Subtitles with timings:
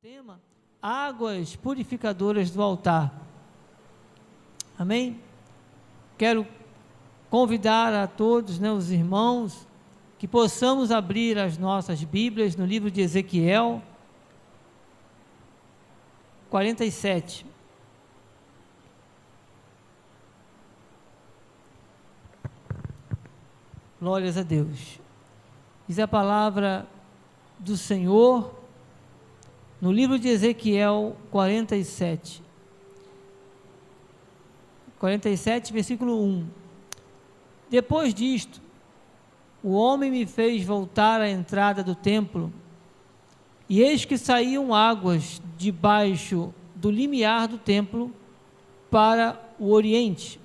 [0.00, 0.40] Tema:
[0.80, 3.12] águas purificadoras do altar.
[4.78, 5.20] Amém?
[6.16, 6.46] Quero
[7.28, 9.66] convidar a todos, né, os irmãos,
[10.16, 13.82] que possamos abrir as nossas Bíblias no livro de Ezequiel
[16.48, 17.44] 47.
[24.00, 25.00] Glórias a Deus.
[25.88, 26.86] Diz a palavra
[27.58, 28.57] do Senhor
[29.80, 32.42] no livro de Ezequiel 47.
[34.98, 36.46] 47, versículo 1.
[37.70, 38.60] Depois disto,
[39.62, 42.52] o homem me fez voltar à entrada do templo,
[43.68, 48.12] e eis que saíam águas debaixo do limiar do templo
[48.90, 50.40] para o oriente,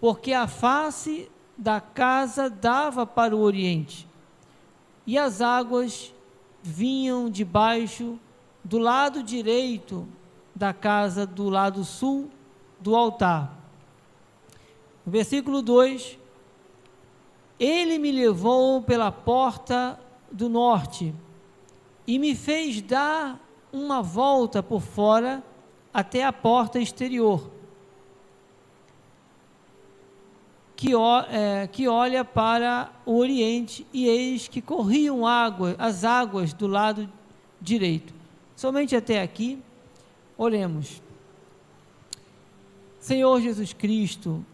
[0.00, 4.08] porque a face da casa dava para o oriente,
[5.06, 6.12] e as águas
[6.62, 8.18] vinham debaixo
[8.62, 10.06] do lado direito
[10.54, 12.30] da casa do lado sul
[12.80, 13.58] do altar.
[15.04, 16.18] No versículo 2:
[17.58, 19.98] Ele me levou pela porta
[20.30, 21.14] do norte
[22.06, 23.40] e me fez dar
[23.72, 25.42] uma volta por fora
[25.92, 27.50] até a porta exterior,
[30.82, 30.90] que,
[31.30, 37.08] é, que olha para o oriente, e eis que corriam água, as águas do lado
[37.60, 38.12] direito.
[38.56, 39.62] Somente até aqui,
[40.36, 41.00] oremos.
[42.98, 44.44] Senhor Jesus Cristo,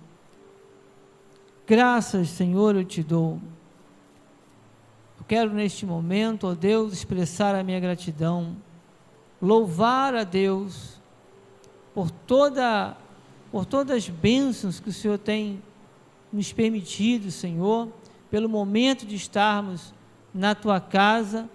[1.67, 3.41] graças, Senhor, eu te dou.
[5.19, 8.55] Eu quero neste momento, ó Deus, expressar a minha gratidão,
[9.41, 11.01] louvar a Deus
[11.95, 12.95] por toda
[13.51, 15.63] por todas as bênçãos que o Senhor tem
[16.33, 17.89] nos permitido, Senhor,
[18.31, 19.95] pelo momento de estarmos
[20.33, 21.49] na tua casa.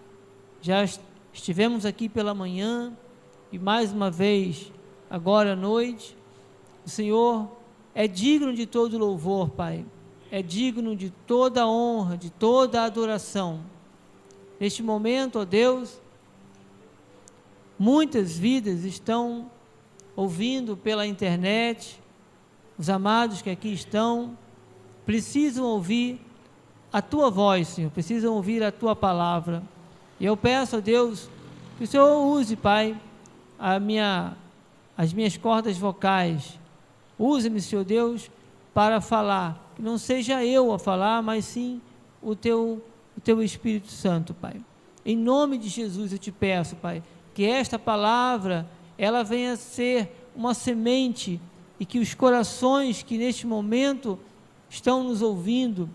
[0.62, 0.84] Já
[1.32, 2.94] estivemos aqui pela manhã
[3.52, 4.72] e mais uma vez
[5.10, 6.18] agora à noite.
[6.86, 7.50] O Senhor
[7.94, 9.86] é digno de todo louvor, Pai.
[10.32, 13.62] É digno de toda honra, de toda adoração.
[14.60, 16.02] Neste momento, ó Deus,
[17.78, 19.52] muitas vidas estão
[20.16, 22.02] ouvindo pela internet,
[22.78, 24.38] os amados que aqui estão,
[25.06, 26.20] precisam ouvir
[26.92, 29.64] a tua voz, Senhor, precisam ouvir a tua palavra.
[30.20, 31.30] E eu peço a Deus
[31.78, 32.96] que o Senhor use, Pai,
[33.58, 34.38] a minha,
[34.96, 36.60] as minhas cordas vocais.
[37.18, 38.30] Use-me, Senhor Deus,
[38.74, 39.72] para falar.
[39.76, 41.82] Que não seja eu a falar, mas sim
[42.22, 42.82] o teu,
[43.18, 44.62] o teu Espírito Santo, Pai.
[45.06, 47.04] Em nome de Jesus eu te peço, Pai,
[47.34, 51.42] que esta palavra ela venha a ser uma semente
[51.80, 54.20] e que os corações que neste momento
[54.74, 55.88] estão nos ouvindo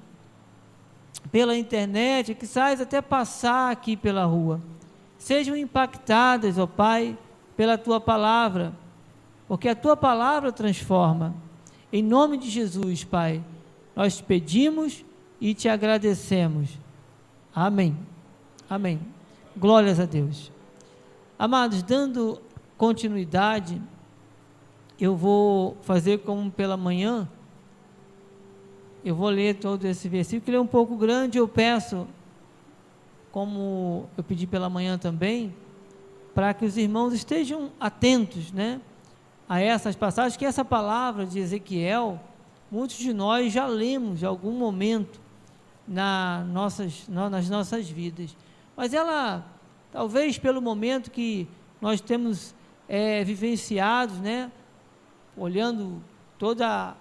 [1.33, 4.61] pela internet, que sais até passar aqui pela rua,
[5.19, 7.19] sejam impactadas, ó Pai,
[7.57, 8.73] pela tua palavra,
[9.49, 11.35] porque a tua palavra transforma.
[11.93, 13.43] Em nome de Jesus, Pai,
[13.97, 15.05] nós te pedimos
[15.41, 16.71] e te agradecemos.
[17.53, 17.99] Amém.
[18.71, 19.01] Amém.
[19.57, 20.53] Glórias a Deus.
[21.37, 22.41] Amados, dando
[22.77, 23.83] continuidade,
[25.01, 27.29] eu vou fazer como pela manhã
[29.05, 32.07] eu vou ler todo esse versículo, ele é um pouco grande, eu peço,
[33.31, 35.55] como eu pedi pela manhã também,
[36.35, 38.81] para que os irmãos estejam atentos, né,
[39.49, 42.21] a essas passagens, que essa palavra de Ezequiel,
[42.71, 45.21] muitos de nós já lemos em algum momento
[45.87, 48.37] na nossas, nas nossas vidas,
[48.77, 49.45] mas ela,
[49.91, 51.49] talvez pelo momento que
[51.81, 52.55] nós temos
[52.89, 54.53] é, vivenciados, né,
[55.37, 56.03] olhando
[56.39, 56.95] toda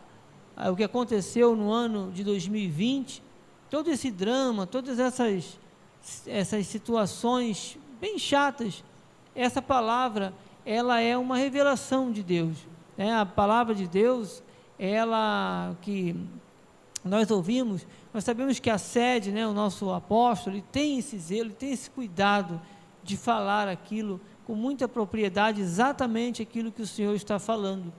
[0.72, 3.22] o que aconteceu no ano de 2020,
[3.70, 5.60] todo esse drama, todas essas,
[6.26, 8.84] essas situações bem chatas,
[9.36, 10.34] essa palavra,
[10.66, 12.58] ela é uma revelação de Deus.
[12.98, 13.14] Né?
[13.14, 14.42] A palavra de Deus,
[14.80, 16.16] ela que
[17.04, 21.50] nós ouvimos, nós sabemos que a sede, né, o nosso apóstolo, ele tem esse zelo,
[21.50, 22.60] ele tem esse cuidado
[23.04, 27.94] de falar aquilo com muita propriedade, exatamente aquilo que o Senhor está falando.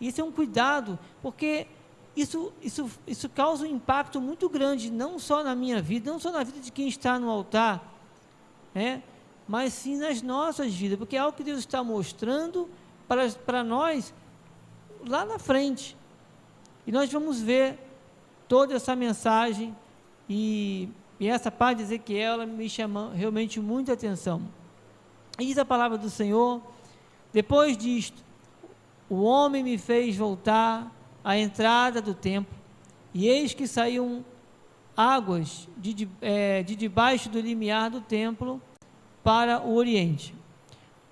[0.00, 1.66] Isso é um cuidado, porque
[2.16, 6.30] isso, isso, isso causa um impacto muito grande, não só na minha vida, não só
[6.30, 7.92] na vida de quem está no altar,
[8.72, 9.02] né?
[9.48, 12.68] mas sim nas nossas vidas, porque é algo que Deus está mostrando
[13.08, 14.14] para, para nós
[15.06, 15.96] lá na frente.
[16.86, 17.78] E nós vamos ver
[18.48, 19.76] toda essa mensagem
[20.28, 20.88] e,
[21.18, 24.42] e essa parte de Ezequiel ela me chama realmente muita atenção.
[25.38, 26.60] Diz a palavra do Senhor:
[27.32, 28.22] depois disto,
[29.08, 30.90] o homem me fez voltar
[31.24, 32.54] a entrada do templo,
[33.14, 34.22] e eis que saíam
[34.94, 38.60] águas de, de, é, de debaixo do limiar do templo
[39.22, 40.34] para o Oriente,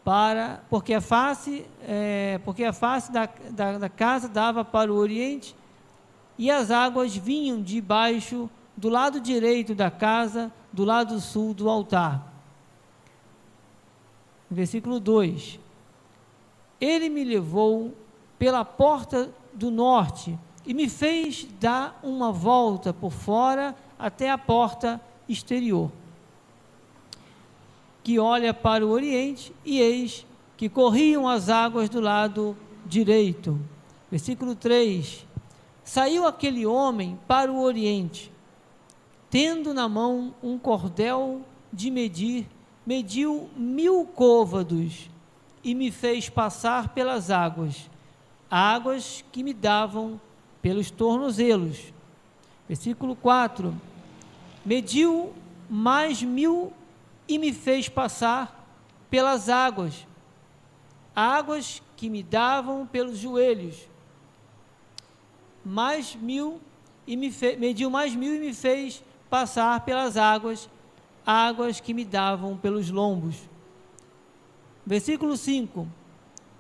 [0.05, 4.97] para porque a face, é, porque a face da, da, da casa dava para o
[4.97, 5.57] Oriente
[6.37, 11.69] e as águas vinham de baixo do lado direito da casa, do lado sul do
[11.69, 12.33] altar.
[14.51, 15.59] Versículo 2:
[16.81, 17.97] Ele me levou
[18.39, 25.01] pela porta do norte e me fez dar uma volta por fora até a porta
[25.29, 25.91] exterior
[28.03, 30.27] que olha para o oriente, e eis
[30.57, 33.59] que corriam as águas do lado direito.
[34.11, 35.27] Versículo 3:
[35.85, 38.33] Saiu aquele homem para o oriente,
[39.31, 42.47] tendo na mão um cordel de medir,
[42.85, 45.09] mediu mil côvados
[45.65, 47.89] e me fez passar pelas águas,
[48.53, 50.21] águas que me davam
[50.61, 51.91] pelos tornozelos.
[52.69, 53.75] Versículo 4:
[54.63, 55.33] Mediu
[55.71, 56.71] mais mil
[57.27, 58.63] e me fez passar
[59.09, 60.07] pelas águas,
[61.17, 63.89] águas que me davam pelos joelhos.
[65.65, 66.61] Mais mil
[67.07, 70.69] e me fe, mediu mais mil e me fez passar pelas águas,
[71.25, 73.37] águas que me davam pelos lombos.
[74.85, 75.89] Versículo 5: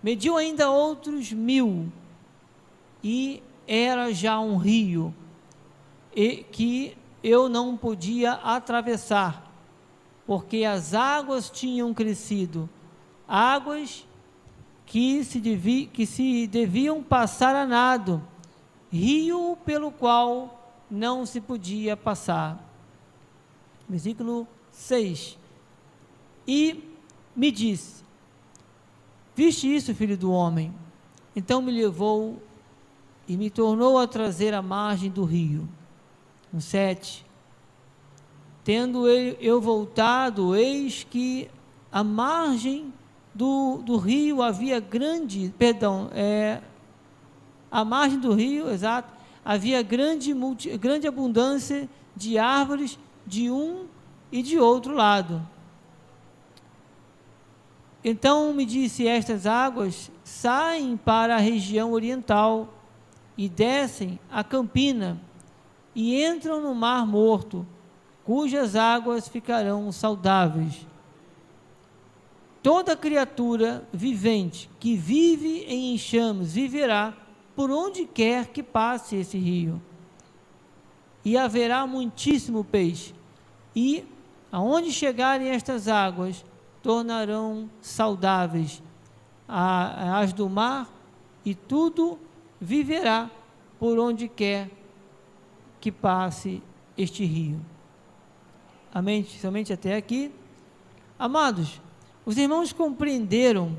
[0.02, 1.92] Mediu ainda outros mil,
[3.02, 5.14] e era já um rio,
[6.14, 9.52] e que eu não podia atravessar
[10.26, 12.68] porque as águas tinham crescido,
[13.26, 14.06] águas
[14.86, 18.22] que se, devi, que se deviam passar a nado,
[18.90, 22.62] rio pelo qual não se podia passar.
[23.88, 25.38] Versículo 6.
[26.46, 26.96] E
[27.34, 28.04] me disse:
[29.34, 30.74] Viste isso, filho do homem?
[31.34, 32.42] Então me levou
[33.26, 35.68] e me tornou a trazer a margem do rio.
[36.52, 37.24] No 7.
[38.62, 41.48] Tendo eu voltado, eis que
[41.90, 42.92] à margem
[43.34, 46.60] do, do rio havia grande, perdão, é,
[47.70, 49.12] à margem do rio, exato,
[49.44, 50.34] havia grande,
[50.78, 53.86] grande abundância de árvores de um
[54.30, 55.46] e de outro lado.
[58.04, 62.74] Então me disse: Estas águas saem para a região oriental
[63.36, 65.20] e descem a campina
[65.94, 67.66] e entram no Mar Morto
[68.24, 70.86] cujas águas ficarão saudáveis.
[72.62, 77.12] Toda criatura vivente que vive em enxames viverá
[77.56, 79.82] por onde quer que passe esse rio.
[81.24, 83.14] E haverá muitíssimo peixe.
[83.74, 84.04] E
[84.50, 86.44] aonde chegarem estas águas,
[86.82, 88.82] tornarão saudáveis
[89.48, 90.90] as do mar,
[91.44, 92.18] e tudo
[92.60, 93.30] viverá
[93.78, 94.70] por onde quer
[95.80, 96.62] que passe
[96.96, 97.60] este rio.
[98.94, 99.24] Amém?
[99.24, 100.32] Somente até aqui.
[101.18, 101.80] Amados,
[102.24, 103.78] os irmãos compreenderam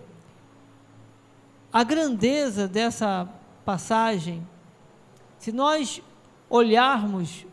[1.72, 3.28] a grandeza dessa
[3.66, 4.46] passagem.
[5.40, 6.02] Se nós
[6.50, 7.46] olharmos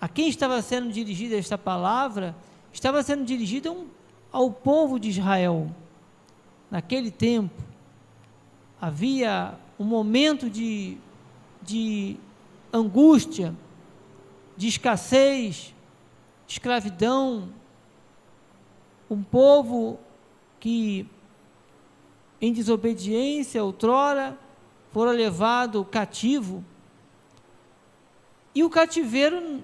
[0.00, 2.34] a quem estava sendo dirigida esta palavra,
[2.72, 3.86] estava sendo dirigida um,
[4.32, 5.70] ao povo de Israel.
[6.70, 7.62] Naquele tempo,
[8.80, 10.98] havia um momento de,
[11.62, 12.16] de
[12.72, 13.54] angústia,
[14.56, 15.74] de escassez,
[16.46, 17.48] escravidão,
[19.10, 19.98] um povo
[20.60, 21.06] que
[22.40, 24.38] em desobediência outrora
[24.92, 26.64] fora levado cativo.
[28.54, 29.62] E o cativeiro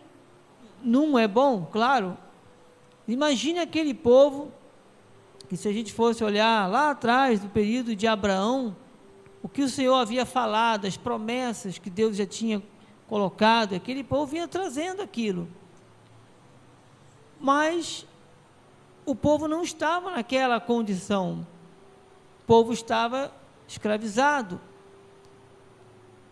[0.82, 2.16] não é bom, claro.
[3.06, 4.50] Imagine aquele povo
[5.48, 8.74] que se a gente fosse olhar lá atrás do período de Abraão,
[9.42, 12.62] o que o Senhor havia falado, as promessas que Deus já tinha
[13.06, 15.46] colocado, aquele povo vinha trazendo aquilo.
[17.38, 18.06] Mas
[19.04, 21.46] o povo não estava naquela condição.
[22.42, 23.30] O povo estava
[23.68, 24.60] escravizado.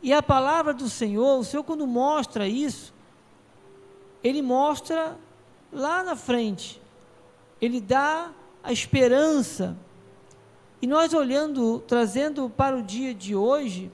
[0.02, 2.94] E a palavra do Senhor, o Senhor, quando mostra isso,
[4.24, 5.16] ele mostra
[5.72, 6.80] lá na frente,
[7.60, 8.30] ele dá
[8.62, 9.76] a esperança.
[10.80, 13.90] E nós olhando, trazendo para o dia de hoje,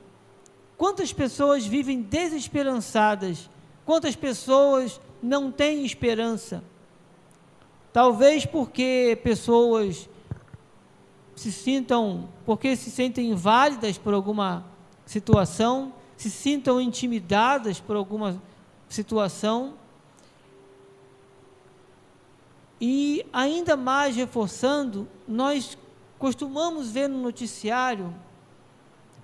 [0.76, 3.48] quantas pessoas vivem desesperançadas,
[3.84, 6.64] quantas pessoas não têm esperança.
[7.92, 10.08] Talvez porque pessoas
[11.34, 14.64] se sintam, porque se sentem inválidas por alguma
[15.06, 18.42] situação, se sintam intimidadas por alguma
[18.88, 19.74] situação.
[22.80, 25.76] E ainda mais reforçando, nós
[26.18, 28.14] costumamos ver no noticiário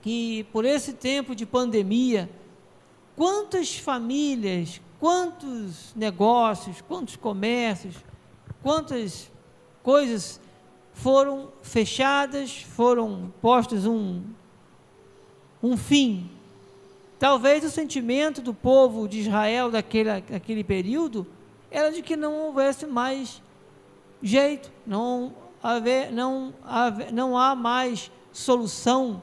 [0.03, 2.29] que por esse tempo de pandemia,
[3.17, 7.95] quantas famílias, quantos negócios, quantos comércios,
[8.63, 9.31] quantas
[9.83, 10.41] coisas
[10.93, 14.23] foram fechadas, foram postos um,
[15.63, 16.31] um fim.
[17.19, 21.27] Talvez o sentimento do povo de Israel daquele, daquele período
[21.71, 23.43] era de que não houvesse mais
[24.25, 29.23] jeito, não, haver, não, haver, não há mais solução.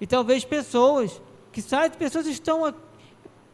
[0.00, 2.72] E talvez pessoas, que sabe, pessoas estão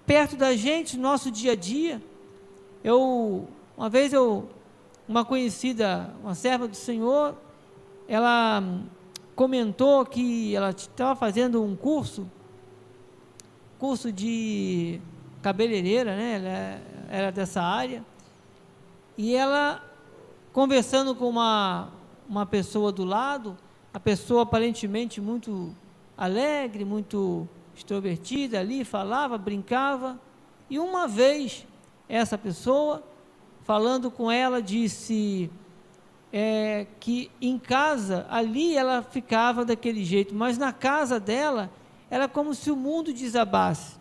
[0.06, 2.02] perto da gente no nosso dia a dia.
[2.84, 4.48] Eu, uma vez eu
[5.08, 7.34] uma conhecida, uma serva do Senhor,
[8.06, 8.62] ela
[9.34, 12.30] comentou que ela estava fazendo um curso,
[13.78, 15.00] curso de
[15.40, 16.34] cabeleireira, né?
[16.37, 18.04] Ela era dessa área.
[19.16, 19.88] E ela
[20.58, 21.88] conversando com uma
[22.28, 23.56] uma pessoa do lado,
[23.94, 25.72] a pessoa aparentemente muito
[26.16, 30.18] alegre, muito extrovertida ali, falava, brincava.
[30.68, 31.64] E uma vez
[32.08, 33.04] essa pessoa
[33.62, 35.48] falando com ela, disse
[36.32, 41.70] é, que em casa, ali ela ficava daquele jeito, mas na casa dela
[42.10, 43.96] era como se o mundo desabasse.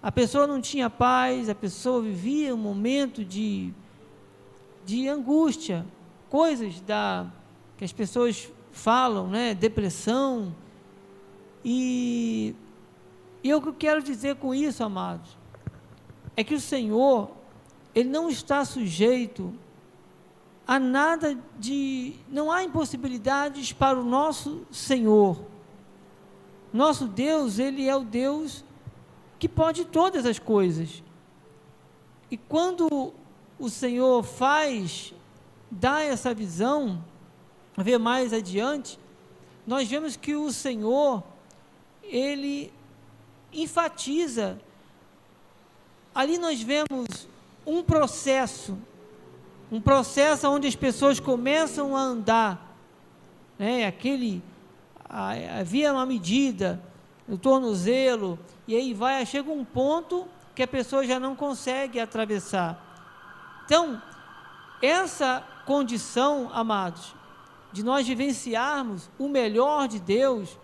[0.00, 3.74] A pessoa não tinha paz, a pessoa vivia um momento de,
[4.88, 5.84] de angústia,
[6.30, 7.30] coisas da,
[7.76, 9.54] que as pessoas falam, né?
[9.54, 10.54] depressão.
[11.62, 12.56] E,
[13.44, 15.36] e o que eu quero dizer com isso, amados,
[16.34, 17.30] é que o Senhor,
[17.94, 19.52] ele não está sujeito
[20.66, 22.14] a nada de.
[22.26, 25.38] Não há impossibilidades para o nosso Senhor.
[26.72, 28.64] Nosso Deus, ele é o Deus
[29.38, 31.02] que pode todas as coisas.
[32.30, 33.12] E quando
[33.58, 35.12] o Senhor faz,
[35.70, 37.04] dá essa visão,
[37.76, 38.98] vê mais adiante,
[39.66, 41.22] nós vemos que o Senhor,
[42.02, 42.72] ele
[43.52, 44.58] enfatiza.
[46.14, 47.28] Ali nós vemos
[47.66, 48.78] um processo,
[49.70, 52.76] um processo onde as pessoas começam a andar,
[53.58, 53.86] né?
[53.86, 54.42] Aquele
[55.08, 56.82] havia uma medida
[57.26, 62.87] no tornozelo e aí vai chega um ponto que a pessoa já não consegue atravessar.
[63.68, 64.00] Então,
[64.80, 67.14] essa condição, amados,
[67.70, 70.58] de nós vivenciarmos o melhor de Deus,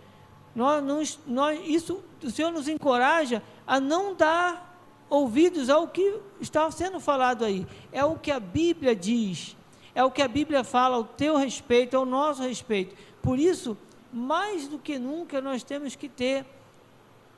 [0.57, 4.75] nós, nós, isso, o Senhor nos encoraja a não dar
[5.11, 7.67] ouvidos ao que está sendo falado aí.
[7.93, 9.55] É o que a Bíblia diz,
[9.95, 12.97] é o que a Bíblia fala ao teu respeito, ao nosso respeito.
[13.21, 13.77] Por isso,
[14.11, 16.47] mais do que nunca, nós temos que ter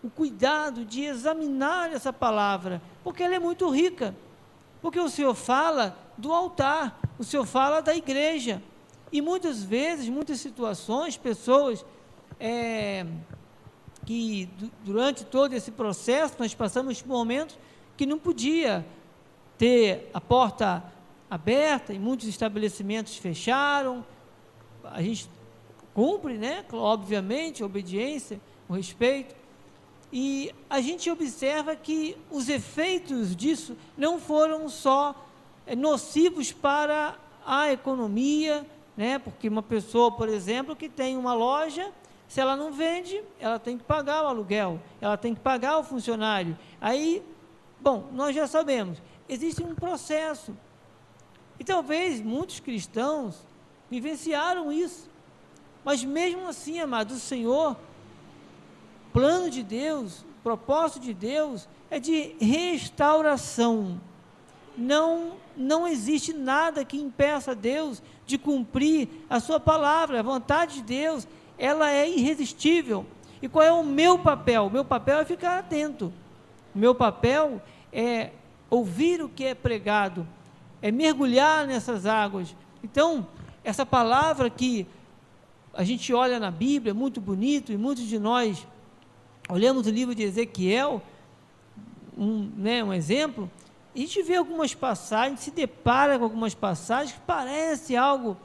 [0.00, 4.14] o cuidado de examinar essa palavra, porque ela é muito rica.
[4.86, 8.62] Porque o Senhor fala do altar, o Senhor fala da igreja.
[9.10, 11.84] E muitas vezes, muitas situações, pessoas
[12.38, 13.04] é,
[14.04, 14.48] que
[14.84, 17.58] durante todo esse processo nós passamos momentos
[17.96, 18.86] que não podia
[19.58, 20.84] ter a porta
[21.28, 24.06] aberta e muitos estabelecimentos fecharam.
[24.84, 25.28] A gente
[25.94, 26.64] cumpre, né?
[26.72, 29.34] Obviamente, obediência, o respeito.
[30.12, 35.14] E a gente observa que os efeitos disso não foram só
[35.66, 39.18] eh, nocivos para a economia, né?
[39.18, 41.92] Porque uma pessoa, por exemplo, que tem uma loja
[42.28, 45.84] se ela não vende, ela tem que pagar o aluguel, ela tem que pagar o
[45.84, 46.58] funcionário.
[46.80, 47.22] Aí,
[47.80, 50.56] bom, nós já sabemos, existe um processo.
[51.58, 53.46] E talvez muitos cristãos
[53.90, 55.08] vivenciaram isso.
[55.84, 57.76] Mas mesmo assim, amado, o Senhor,
[59.16, 63.98] plano de Deus, propósito de Deus é de restauração.
[64.76, 70.82] Não não existe nada que impeça Deus de cumprir a sua palavra, a vontade de
[70.82, 71.26] Deus
[71.58, 73.06] ela é irresistível.
[73.40, 74.66] E qual é o meu papel?
[74.66, 76.12] O meu papel é ficar atento.
[76.74, 78.32] O meu papel é
[78.68, 80.28] ouvir o que é pregado,
[80.82, 82.54] é mergulhar nessas águas.
[82.84, 83.26] Então,
[83.64, 84.86] essa palavra que
[85.72, 88.66] a gente olha na Bíblia, é muito bonito, e muitos de nós
[89.48, 91.02] olhamos o livro de Ezequiel,
[92.16, 93.50] um, né, um exemplo,
[93.94, 98.36] a gente vê algumas passagens, se depara com algumas passagens que parece algo,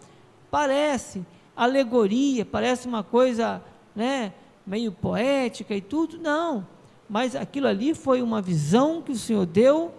[0.49, 3.61] parece, alegoria, parece uma coisa,
[3.95, 4.33] né,
[4.65, 6.65] meio poética e tudo, não.
[7.09, 9.93] Mas aquilo ali foi uma visão que o Senhor deu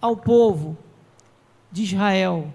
[0.00, 0.76] ao povo
[1.70, 2.52] de Israel.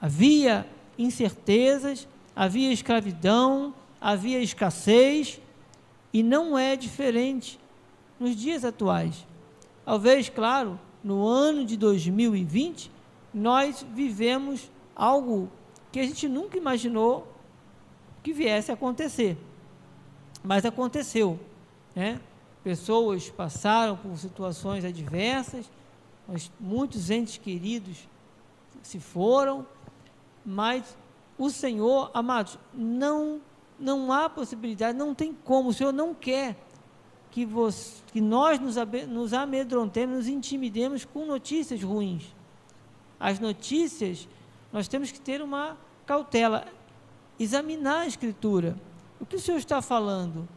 [0.00, 0.66] Havia
[0.98, 5.40] incertezas, havia escravidão, havia escassez,
[6.12, 7.58] e não é diferente
[8.18, 9.26] nos dias atuais.
[9.84, 12.90] Talvez, claro, no ano de 2020,
[13.32, 15.50] nós vivemos algo
[15.92, 17.26] que a gente nunca imaginou
[18.22, 19.38] que viesse a acontecer.
[20.42, 21.38] Mas aconteceu.
[21.94, 22.20] Né?
[22.62, 25.70] Pessoas passaram por situações adversas,
[26.60, 28.08] muitos entes queridos
[28.82, 29.66] se foram,
[30.44, 30.96] mas
[31.38, 33.40] o Senhor, amados, não,
[33.78, 36.56] não há possibilidade, não tem como, o Senhor não quer
[37.30, 38.76] que, você, que nós nos,
[39.08, 42.34] nos amedrontemos, nos intimidemos com notícias ruins.
[43.20, 44.28] As notícias,
[44.72, 46.66] nós temos que ter uma cautela,
[47.38, 48.76] examinar a Escritura.
[49.20, 50.48] O que o Senhor está falando?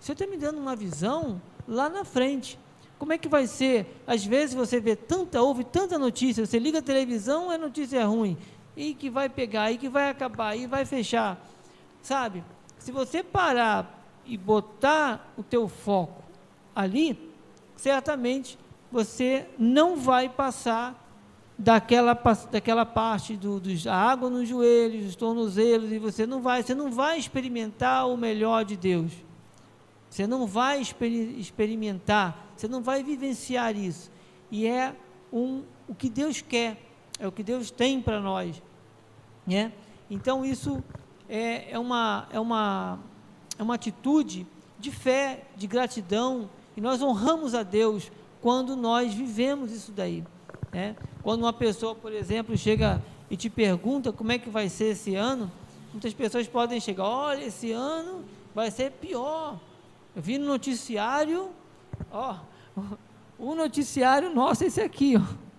[0.00, 2.58] O Senhor está me dando uma visão lá na frente.
[2.98, 4.02] Como é que vai ser?
[4.06, 8.36] Às vezes você vê tanta, ouve tanta notícia, você liga a televisão, é notícia ruim
[8.76, 11.40] e que vai pegar, e que vai acabar, e vai fechar.
[12.02, 12.44] Sabe?
[12.84, 16.22] Se você parar e botar o teu foco
[16.76, 17.32] ali,
[17.74, 18.58] certamente
[18.92, 20.94] você não vai passar
[21.58, 22.12] daquela,
[22.52, 26.92] daquela parte do, dos, água nos joelhos, dos tornozelos, e você não vai, você não
[26.92, 29.12] vai experimentar o melhor de Deus.
[30.10, 34.12] Você não vai exper experimentar, você não vai vivenciar isso.
[34.50, 34.94] E é
[35.32, 36.76] um, o que Deus quer
[37.18, 38.62] é o que Deus tem para nós,
[39.46, 39.72] né?
[40.10, 40.84] Então isso
[41.28, 42.98] é, é, uma, é, uma,
[43.58, 44.46] é uma atitude
[44.78, 48.10] de fé, de gratidão, e nós honramos a Deus
[48.42, 50.22] quando nós vivemos isso daí,
[50.72, 50.96] né?
[51.22, 55.14] Quando uma pessoa, por exemplo, chega e te pergunta como é que vai ser esse
[55.14, 55.50] ano,
[55.92, 59.58] muitas pessoas podem chegar, olha, esse ano vai ser pior.
[60.14, 61.48] Eu vi no noticiário,
[62.12, 62.36] ó,
[63.38, 65.54] o noticiário nosso é esse aqui, ó.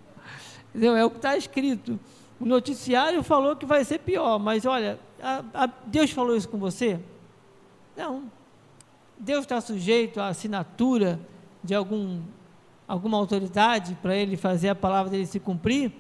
[0.80, 2.00] É o que está escrito.
[2.40, 6.60] O noticiário falou que vai ser pior, mas olha, a, a, Deus falou isso com
[6.60, 7.00] você?
[7.98, 8.32] Não.
[9.18, 11.20] Deus está sujeito à assinatura
[11.64, 12.22] de algum,
[12.88, 15.92] alguma autoridade para ele fazer a palavra dele se cumprir?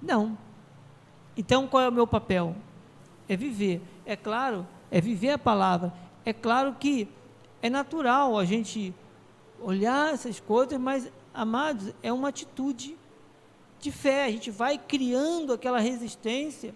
[0.00, 0.38] Não.
[1.36, 2.56] Então qual é o meu papel?
[3.28, 3.82] É viver.
[4.06, 5.92] É claro, é viver a palavra.
[6.24, 7.06] É claro que
[7.60, 8.94] é natural a gente
[9.60, 12.96] olhar essas coisas, mas, amados, é uma atitude
[13.78, 16.74] de fé, a gente vai criando aquela resistência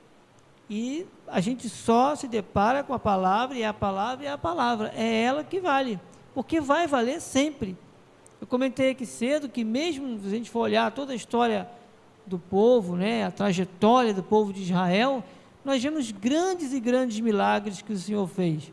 [0.69, 4.93] e a gente só se depara com a palavra, e a palavra é a palavra,
[4.97, 6.01] é ela que vale,
[6.35, 7.77] porque vai valer sempre.
[8.41, 11.69] Eu comentei aqui cedo que, mesmo se a gente for olhar toda a história
[12.27, 15.23] do povo, né, a trajetória do povo de Israel,
[15.65, 18.73] nós vemos grandes e grandes milagres que o Senhor fez.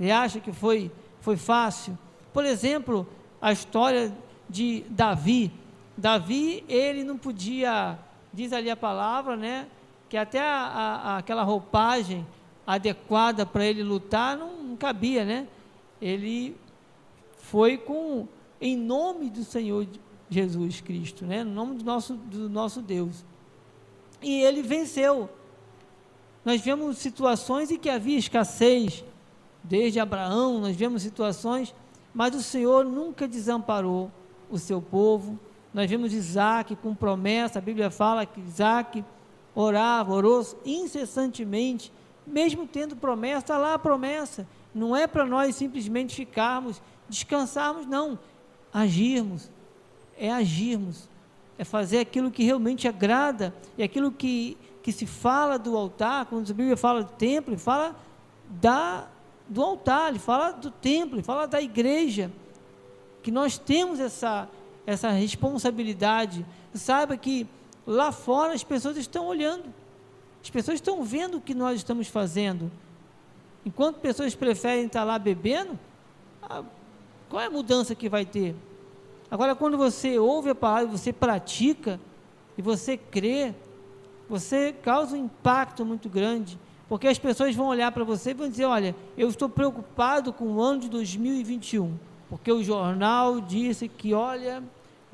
[0.00, 1.98] E acha que foi, foi fácil?
[2.32, 3.06] Por exemplo,
[3.40, 4.12] a história
[4.48, 5.52] de Davi,
[5.96, 7.98] Davi, ele não podia,
[8.32, 9.66] diz ali a palavra, né?
[10.14, 12.24] Que até a, a, aquela roupagem
[12.64, 15.48] adequada para ele lutar não, não, cabia, né?
[16.00, 16.56] Ele
[17.36, 18.28] foi com,
[18.60, 19.84] em nome do Senhor
[20.30, 21.42] Jesus Cristo, né?
[21.42, 23.24] No nome do nosso, do nosso Deus.
[24.22, 25.28] E ele venceu.
[26.44, 29.04] Nós vemos situações em que havia escassez,
[29.64, 31.74] desde Abraão, nós vemos situações,
[32.14, 34.12] mas o Senhor nunca desamparou
[34.48, 35.36] o seu povo,
[35.72, 39.04] nós vimos Isaac com promessa, a Bíblia fala que Isaac
[39.54, 41.92] orava, orou incessantemente,
[42.26, 44.46] mesmo tendo promessa, está lá a promessa.
[44.74, 48.18] Não é para nós simplesmente ficarmos, descansarmos, não.
[48.72, 49.50] Agirmos,
[50.18, 51.08] é agirmos,
[51.56, 56.50] é fazer aquilo que realmente agrada, e aquilo que, que se fala do altar, quando
[56.50, 57.94] a Bíblia fala do templo, ele fala
[58.48, 59.06] da,
[59.48, 62.32] do altar, ele fala do templo, ele fala da igreja,
[63.22, 64.48] que nós temos essa
[64.86, 66.44] essa responsabilidade.
[66.72, 67.46] Saiba que
[67.86, 69.72] lá fora as pessoas estão olhando,
[70.42, 72.70] as pessoas estão vendo o que nós estamos fazendo.
[73.64, 75.78] Enquanto pessoas preferem estar lá bebendo,
[77.28, 78.54] qual é a mudança que vai ter?
[79.30, 81.98] Agora, quando você ouve a palavra, você pratica
[82.58, 83.54] e você crê,
[84.28, 88.48] você causa um impacto muito grande, porque as pessoas vão olhar para você e vão
[88.48, 91.96] dizer: Olha, eu estou preocupado com o ano de 2021
[92.28, 94.60] porque o jornal disse que, olha,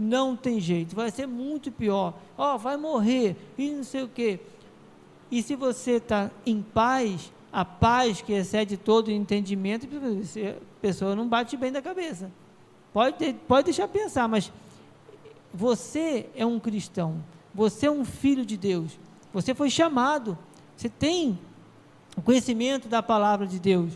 [0.01, 4.09] não tem jeito, vai ser muito pior, ó, oh, vai morrer, e não sei o
[4.09, 4.41] quê.
[5.31, 11.29] E se você está em paz, a paz que excede todo entendimento, a pessoa não
[11.29, 12.31] bate bem da cabeça.
[12.93, 14.51] Pode, ter, pode deixar pensar, mas
[15.53, 17.23] você é um cristão,
[17.55, 18.99] você é um filho de Deus,
[19.33, 20.37] você foi chamado,
[20.77, 21.39] você tem
[22.17, 23.93] o conhecimento da palavra de Deus.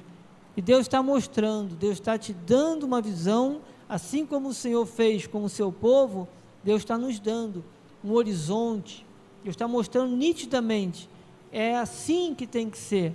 [0.56, 3.60] E Deus está mostrando, Deus está te dando uma visão,
[3.94, 6.28] assim como o Senhor fez com o seu povo,
[6.64, 7.64] Deus está nos dando
[8.02, 9.06] um horizonte,
[9.42, 11.08] Deus está mostrando nitidamente.
[11.52, 13.14] É assim que tem que ser.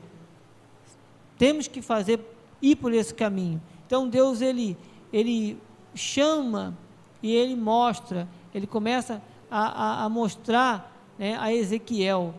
[1.37, 2.19] Temos que fazer,
[2.61, 3.61] ir por esse caminho.
[3.85, 4.77] Então Deus, Ele,
[5.11, 5.57] Ele
[5.93, 6.77] chama
[7.21, 12.33] e Ele mostra, Ele começa a, a, a mostrar né, a Ezequiel.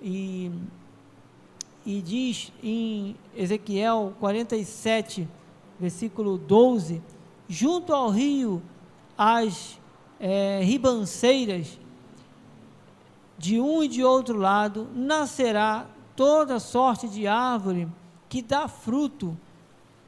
[0.00, 0.50] E
[1.84, 5.28] e diz em Ezequiel 47,
[5.80, 7.02] versículo 12:
[7.52, 8.62] junto ao rio,
[9.16, 9.78] as
[10.18, 11.78] é, ribanceiras,
[13.36, 15.86] de um e de outro lado, nascerá
[16.16, 17.86] toda sorte de árvore
[18.26, 19.36] que dá fruto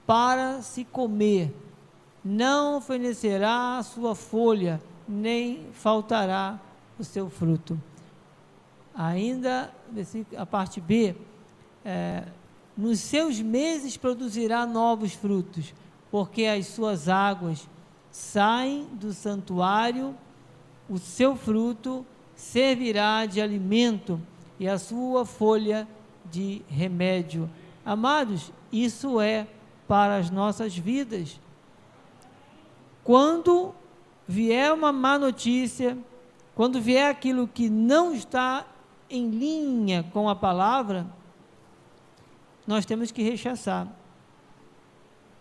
[0.07, 1.55] para se comer.
[2.25, 6.59] Não fenecerá a sua folha, nem faltará
[6.99, 7.79] o seu fruto.
[8.95, 9.71] Ainda,
[10.35, 11.15] a parte B,
[11.85, 12.25] é,
[12.75, 15.75] nos seus meses produzirá novos frutos,
[16.15, 17.69] porque as suas águas
[18.09, 20.15] saem do santuário,
[20.89, 24.23] o seu fruto servirá de alimento
[24.57, 25.89] e a sua folha
[26.31, 27.51] de remédio.
[27.85, 29.49] Amados, isso é
[29.89, 31.41] para as nossas vidas.
[33.03, 33.75] Quando
[34.25, 35.99] vier uma má notícia,
[36.55, 38.65] quando vier aquilo que não está
[39.11, 41.09] em linha com a palavra,
[42.65, 43.89] nós temos que rechaçar.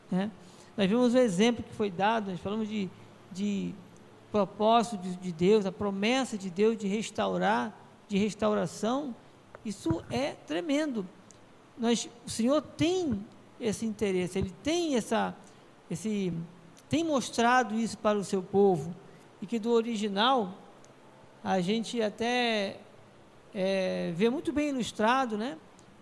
[0.10, 0.32] Né?
[0.76, 2.90] Nós vimos o exemplo que foi dado, nós falamos de,
[3.32, 3.74] de
[4.32, 9.16] propósito de, de Deus, a promessa de Deus de restaurar, de restauração.
[9.64, 11.08] Isso é tremendo.
[11.78, 13.24] Nós, o Senhor tem
[13.60, 15.36] esse interesse, Ele tem essa,
[15.90, 16.34] esse,
[16.90, 18.96] tem mostrado isso para o seu povo
[19.42, 20.54] e que do original
[21.44, 22.80] a gente até
[23.54, 25.58] é, vê muito bem ilustrado, né?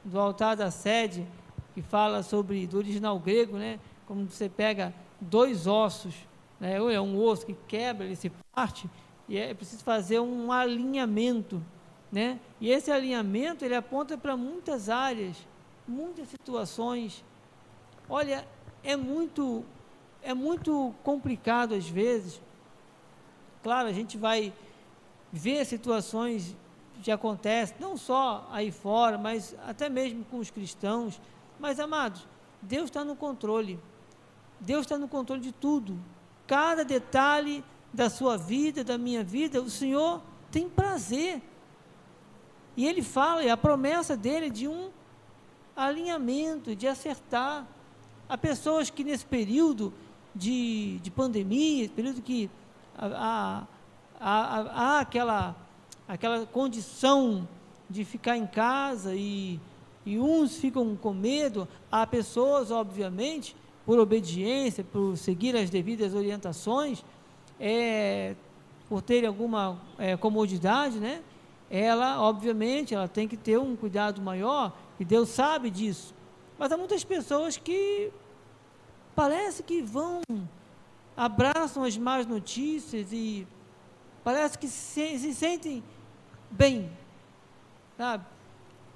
[0.06, 1.28] Do altar da sede,
[1.74, 3.80] que fala sobre, do original grego, né?
[4.12, 6.14] Como você pega dois ossos,
[6.60, 6.76] né?
[6.76, 8.90] É um osso que quebra, ele se parte,
[9.26, 11.64] e é preciso fazer um alinhamento,
[12.12, 12.38] né?
[12.60, 15.38] E esse alinhamento, ele aponta para muitas áreas,
[15.88, 17.24] muitas situações.
[18.10, 18.46] Olha,
[18.84, 19.64] é muito,
[20.22, 22.42] é muito complicado às vezes.
[23.64, 24.52] Claro, a gente vai
[25.32, 26.54] ver situações
[27.02, 31.22] que acontecem, não só aí fora, mas até mesmo com os cristãos.
[31.58, 32.28] Mas, amados,
[32.62, 33.80] Deus está no controle.
[34.62, 36.00] Deus está no controle de tudo.
[36.48, 41.42] Cada detalhe da sua vida, da minha vida, o Senhor tem prazer.
[42.78, 44.90] E Ele fala, e a promessa dele é de um
[45.76, 47.68] alinhamento, de acertar.
[48.30, 49.94] Há pessoas que nesse período
[50.34, 52.50] de, de pandemia, período que
[52.98, 53.68] a
[54.22, 55.56] há, há aquela,
[56.08, 57.48] aquela condição
[57.90, 59.60] de ficar em casa e,
[60.06, 63.56] e uns ficam com medo, há pessoas, obviamente,
[63.92, 67.04] por obediência, por seguir as devidas orientações,
[67.60, 68.38] é,
[68.88, 71.22] por ter alguma é, comodidade, né?
[71.70, 76.14] Ela, obviamente, ela tem que ter um cuidado maior, e Deus sabe disso.
[76.58, 78.10] Mas há muitas pessoas que
[79.14, 80.22] parece que vão,
[81.18, 83.46] abraçam as más notícias e
[84.24, 85.84] Parece que se, se sentem
[86.50, 86.90] bem,
[87.98, 88.24] sabe?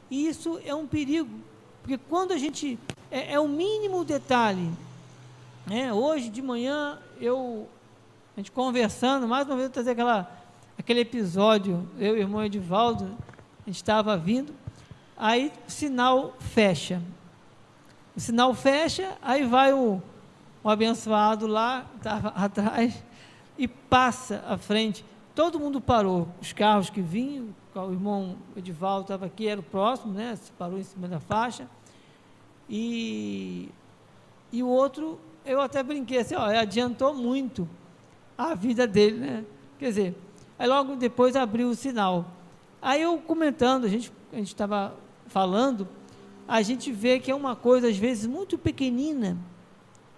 [0.10, 1.30] E isso é um perigo,
[1.82, 2.80] porque quando a gente
[3.12, 4.70] é, é o mínimo detalhe,
[5.66, 5.92] né?
[5.92, 7.68] Hoje de manhã eu
[8.36, 10.30] a gente conversando, mais uma vez trazer aquela
[10.78, 14.54] aquele episódio, eu e o irmão Edivaldo, a gente estava vindo,
[15.18, 17.02] aí o sinal fecha.
[18.16, 20.02] O sinal fecha, aí vai o,
[20.64, 23.02] o abençoado lá, estava atrás,
[23.58, 25.04] e passa à frente.
[25.34, 30.14] Todo mundo parou, os carros que vinham, o irmão Edivaldo estava aqui, era o próximo,
[30.14, 30.36] né?
[30.36, 31.70] Se parou em cima da faixa.
[32.70, 33.70] E,
[34.52, 37.68] e o outro, eu até brinquei assim, ó, adiantou muito
[38.38, 39.46] a vida dele, né?
[39.80, 40.16] Quer dizer,
[40.58, 42.26] aí logo depois abriu o sinal.
[42.82, 44.94] Aí eu comentando, a gente a gente estava
[45.28, 45.88] falando,
[46.46, 49.38] a gente vê que é uma coisa às vezes muito pequenina,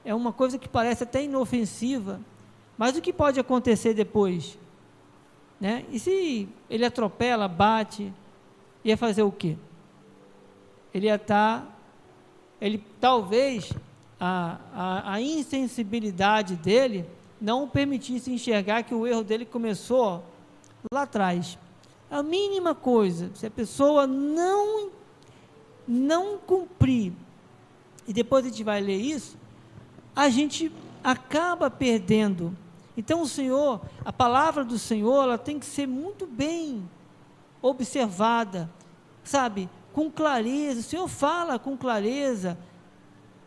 [0.04, 2.20] é uma coisa que parece até inofensiva,
[2.78, 4.58] mas o que pode acontecer depois?
[5.60, 5.86] Né?
[5.92, 8.12] E se ele atropela, bate,
[8.84, 9.56] ia fazer o quê?
[10.94, 11.62] Ele ia estar.
[11.62, 11.68] Tá,
[12.60, 13.72] ele talvez
[14.20, 17.06] a, a, a, insensibilidade dele
[17.40, 20.24] não permitisse enxergar que o erro dele começou
[20.92, 21.58] lá atrás.
[22.10, 24.90] A mínima coisa, se a pessoa não
[25.88, 27.14] não cumprir,
[28.06, 29.38] e depois a gente vai ler isso,
[30.14, 30.70] a gente
[31.02, 32.54] acaba perdendo
[32.98, 36.90] então o Senhor, a palavra do Senhor, ela tem que ser muito bem
[37.62, 38.68] observada,
[39.24, 39.70] sabe?
[39.94, 40.80] Com clareza.
[40.80, 42.58] O Senhor fala com clareza.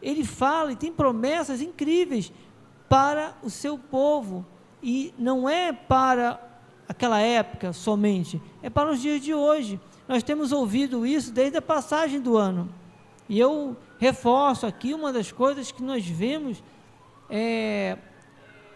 [0.02, 2.32] Ele fala e tem promessas incríveis
[2.88, 4.44] para o seu povo.
[4.82, 6.40] E não é para
[6.88, 9.80] aquela época somente, é para os dias de hoje.
[10.08, 12.68] Nós temos ouvido isso desde a passagem do ano.
[13.28, 16.62] E eu reforço aqui uma das coisas que nós vemos
[17.28, 17.96] é,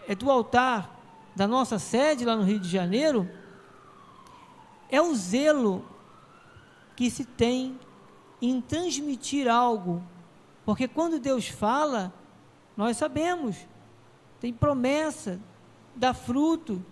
[0.07, 0.95] é do altar
[1.35, 3.29] da nossa sede lá no Rio de Janeiro,
[4.89, 5.83] é o zelo
[6.95, 7.77] que se tem
[8.41, 10.01] em transmitir algo.
[10.65, 12.11] Porque quando Deus fala,
[12.75, 13.55] nós sabemos,
[14.39, 15.39] tem promessa,
[15.95, 16.83] dá fruto.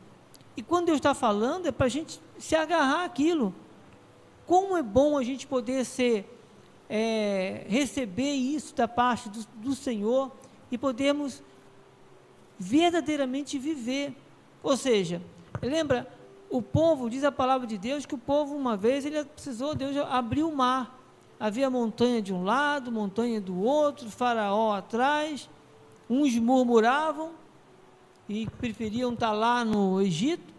[0.55, 3.53] E quando Deus está falando, é para a gente se agarrar aquilo.
[4.45, 6.29] como é bom a gente poder ser,
[6.89, 10.31] é, receber isso da parte do, do Senhor
[10.69, 11.41] e podermos
[12.59, 14.15] verdadeiramente viver.
[14.61, 15.21] Ou seja,
[15.61, 16.07] lembra,
[16.49, 19.97] o povo, diz a palavra de Deus, que o povo, uma vez, ele precisou, Deus
[19.97, 21.02] abriu o mar.
[21.43, 25.49] Havia montanha de um lado, montanha do outro, faraó atrás.
[26.09, 27.31] Uns murmuravam
[28.29, 30.53] e preferiam estar lá no Egito.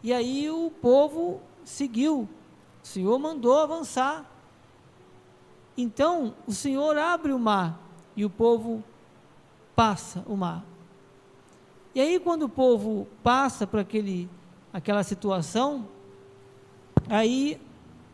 [0.00, 2.28] E aí o povo seguiu.
[2.80, 4.24] O Senhor mandou avançar.
[5.76, 7.80] Então, o Senhor abre o mar
[8.14, 8.84] e o povo
[9.74, 10.64] passa o mar.
[11.92, 14.30] E aí, quando o povo passa para aquele,
[14.72, 15.88] aquela situação,
[17.08, 17.60] aí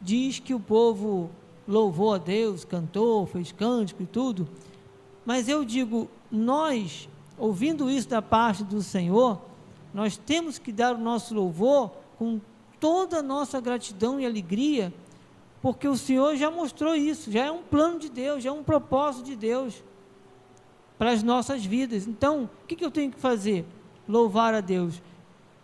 [0.00, 1.30] diz que o povo
[1.66, 4.48] louvou a Deus, cantou, fez cântico e tudo.
[5.24, 9.40] Mas eu digo, nós, ouvindo isso da parte do Senhor,
[9.92, 12.40] nós temos que dar o nosso louvor com
[12.78, 14.92] toda a nossa gratidão e alegria,
[15.62, 18.62] porque o Senhor já mostrou isso, já é um plano de Deus, já é um
[18.62, 19.82] propósito de Deus
[20.98, 22.06] para as nossas vidas.
[22.06, 23.64] Então, o que, que eu tenho que fazer?
[24.06, 25.00] Louvar a Deus.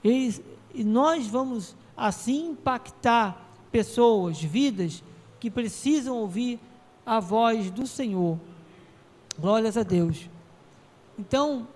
[0.02, 0.42] E,
[0.74, 5.02] e nós vamos assim impactar pessoas, vidas
[5.40, 6.61] que precisam ouvir
[7.05, 8.38] a voz do Senhor.
[9.38, 10.29] Glórias a Deus.
[11.18, 11.66] Então,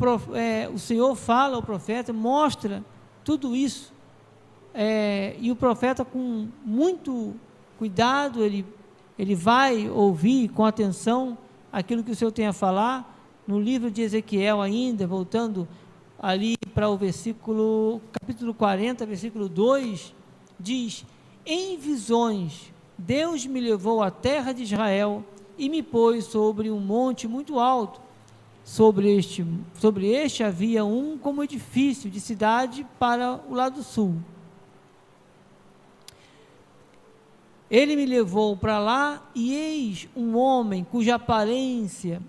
[0.00, 2.82] o, é, o Senhor fala ao profeta, mostra
[3.22, 3.92] tudo isso.
[4.74, 7.34] É, e o profeta, com muito
[7.78, 8.66] cuidado, ele,
[9.18, 11.36] ele vai ouvir com atenção
[11.70, 15.68] aquilo que o Senhor tem a falar, no livro de Ezequiel ainda, voltando
[16.18, 20.14] ali para o versículo, capítulo 40, versículo 2,
[20.58, 21.04] diz:
[21.46, 25.24] Em visões, Deus me levou à terra de Israel
[25.56, 28.00] e me pôs sobre um monte muito alto.
[28.64, 29.46] Sobre este,
[29.78, 34.16] sobre este havia um como edifício de cidade para o lado sul.
[37.70, 42.20] Ele me levou para lá e eis um homem cuja aparência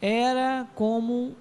[0.00, 1.34] era como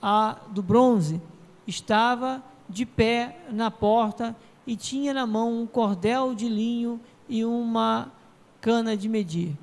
[0.00, 1.20] a do bronze.
[1.66, 4.34] Estava de pé na porta
[4.66, 8.12] e tinha na mão um cordel de linho e uma
[8.60, 9.56] cana de medir.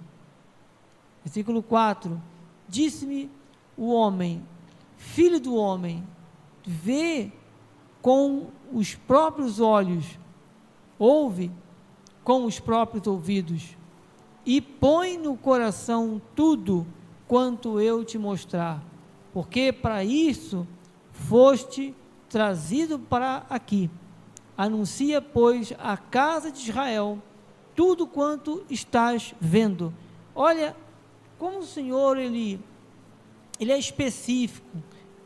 [1.24, 2.22] Versículo 4:
[2.68, 3.30] Disse-me
[3.78, 4.46] o homem,
[4.98, 6.04] filho do homem,
[6.66, 7.32] vê
[8.02, 10.06] com os próprios olhos,
[10.98, 11.52] ouve
[12.24, 13.76] com os próprios ouvidos
[14.46, 16.86] e põe no coração tudo
[17.28, 18.84] quanto eu te mostrar,
[19.34, 20.68] porque para isso
[21.12, 21.96] foste
[22.30, 23.90] trazido para aqui.
[24.58, 27.20] Anuncia, pois, a casa de Israel
[27.76, 29.94] tudo quanto estás vendo.
[30.36, 30.76] Olha
[31.38, 32.60] como o Senhor ele
[33.62, 34.78] ele é específico.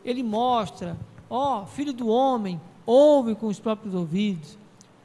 [0.03, 0.97] Ele mostra,
[1.29, 4.57] ó, oh, filho do homem, ouve com os próprios ouvidos.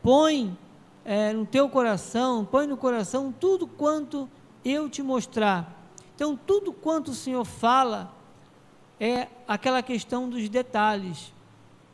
[0.03, 0.59] Põe
[1.05, 4.29] é, no teu coração, põe no coração tudo quanto
[4.65, 5.81] eu te mostrar.
[6.15, 8.13] Então, tudo quanto o Senhor fala
[8.99, 11.33] é aquela questão dos detalhes.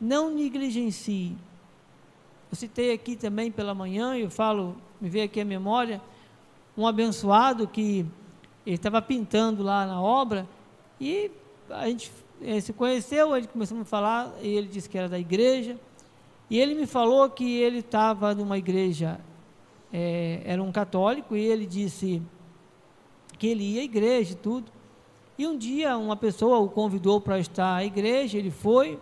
[0.01, 1.37] Não negligencie.
[2.51, 6.01] Eu citei aqui também pela manhã, eu falo, me veio aqui a memória,
[6.77, 8.05] um abençoado que
[8.65, 10.47] ele estava pintando lá na obra
[10.99, 11.31] e
[11.69, 15.19] a gente eh, se conheceu, ele começou a falar, e ele disse que era da
[15.19, 15.77] igreja,
[16.49, 19.19] e ele me falou que ele estava numa igreja,
[19.91, 22.21] é, era um católico, e ele disse
[23.37, 24.71] que ele ia à igreja e tudo.
[25.37, 28.99] E um dia uma pessoa o convidou para estar à igreja, ele foi,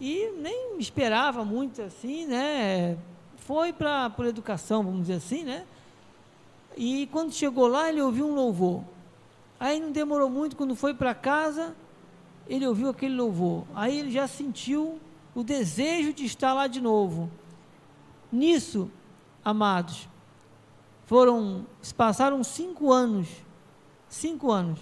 [0.00, 2.98] e nem esperava muito assim, né?
[3.46, 5.64] Foi para por educação, vamos dizer assim, né?
[6.76, 8.82] E quando chegou lá, ele ouviu um louvor.
[9.60, 11.76] Aí não demorou muito, quando foi para casa,
[12.48, 13.64] ele ouviu aquele louvor.
[13.72, 14.98] Aí ele já sentiu
[15.32, 17.30] o desejo de estar lá de novo.
[18.32, 18.90] Nisso,
[19.44, 20.08] amados,
[21.04, 23.28] foram, se passaram cinco anos,
[24.08, 24.80] cinco anos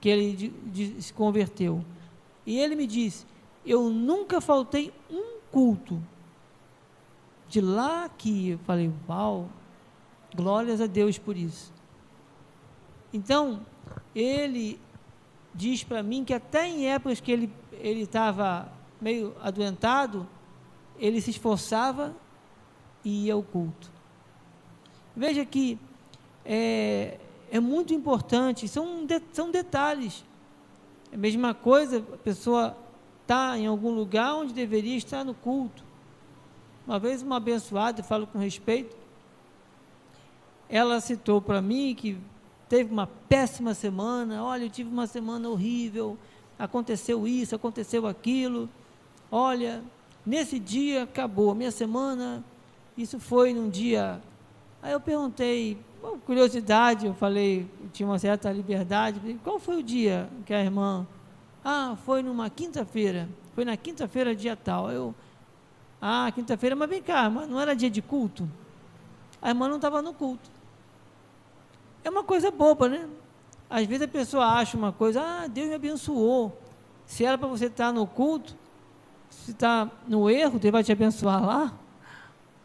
[0.00, 1.84] que ele de, de, se converteu.
[2.44, 3.24] E ele me disse:
[3.64, 6.02] Eu nunca faltei um culto.
[7.50, 9.50] De lá que eu falei: Uau,
[10.34, 11.70] glórias a Deus por isso.
[13.12, 13.60] Então,
[14.14, 14.80] ele
[15.54, 20.26] diz para mim que até em épocas que ele ele estava meio adoentado,
[20.98, 22.14] ele se esforçava
[23.04, 23.90] e ia ao culto.
[25.16, 25.78] Veja que
[26.44, 27.18] é,
[27.50, 30.24] é muito importante, são, de, são detalhes.
[31.10, 32.76] É a mesma coisa, a pessoa
[33.22, 35.82] está em algum lugar onde deveria estar no culto.
[36.86, 38.96] Uma vez uma abençoada, falo com respeito,
[40.68, 42.16] ela citou para mim que
[42.68, 46.16] teve uma péssima semana, olha, eu tive uma semana horrível,
[46.58, 48.68] aconteceu isso, aconteceu aquilo.
[49.30, 49.82] Olha,
[50.24, 52.44] nesse dia acabou a minha semana.
[52.96, 54.20] Isso foi num dia
[54.82, 59.82] Aí eu perguntei, com curiosidade, eu falei, eu tinha uma certa liberdade, qual foi o
[59.82, 61.06] dia que a irmã.
[61.62, 63.28] Ah, foi numa quinta-feira.
[63.54, 64.90] Foi na quinta-feira, dia tal.
[64.90, 65.14] Eu.
[66.00, 68.48] Ah, quinta-feira, mas vem cá, mas não era dia de culto?
[69.42, 70.50] A irmã não estava no culto.
[72.02, 73.08] É uma coisa boba, né?
[73.68, 76.58] Às vezes a pessoa acha uma coisa, ah, Deus me abençoou.
[77.06, 78.56] Se era para você estar no culto,
[79.28, 81.72] se está no erro, Deus vai te abençoar lá.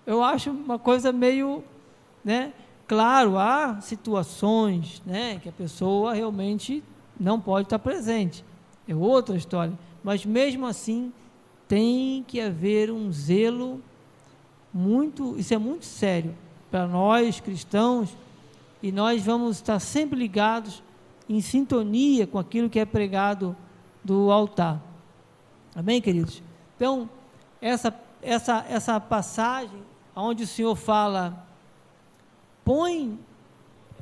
[0.05, 1.63] Eu acho uma coisa meio,
[2.23, 2.53] né?
[2.87, 6.83] Claro, há situações, né, que a pessoa realmente
[7.19, 8.45] não pode estar presente.
[8.87, 9.73] É outra história.
[10.03, 11.11] Mas mesmo assim,
[11.67, 13.82] tem que haver um zelo
[14.73, 16.36] muito, isso é muito sério
[16.69, 18.15] para nós cristãos,
[18.84, 20.84] e nós vamos estar sempre ligados
[21.28, 23.56] em sintonia com aquilo que é pregado
[24.04, 24.82] do altar.
[25.73, 26.43] Amém, queridos?
[26.75, 27.10] Então,
[27.62, 29.82] essa, essa, essa passagem,
[30.15, 31.47] onde o Senhor fala,
[32.63, 33.17] põe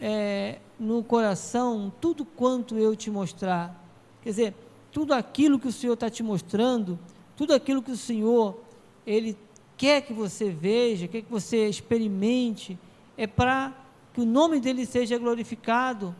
[0.01, 3.79] é, no coração tudo quanto eu te mostrar.
[4.21, 4.55] Quer dizer,
[4.91, 6.99] tudo aquilo que o Senhor está te mostrando,
[7.35, 8.59] tudo aquilo que o Senhor,
[9.05, 9.37] Ele
[9.77, 12.77] quer que você veja, quer que você experimente,
[13.17, 13.73] é para
[14.13, 16.15] que o nome dele seja glorificado.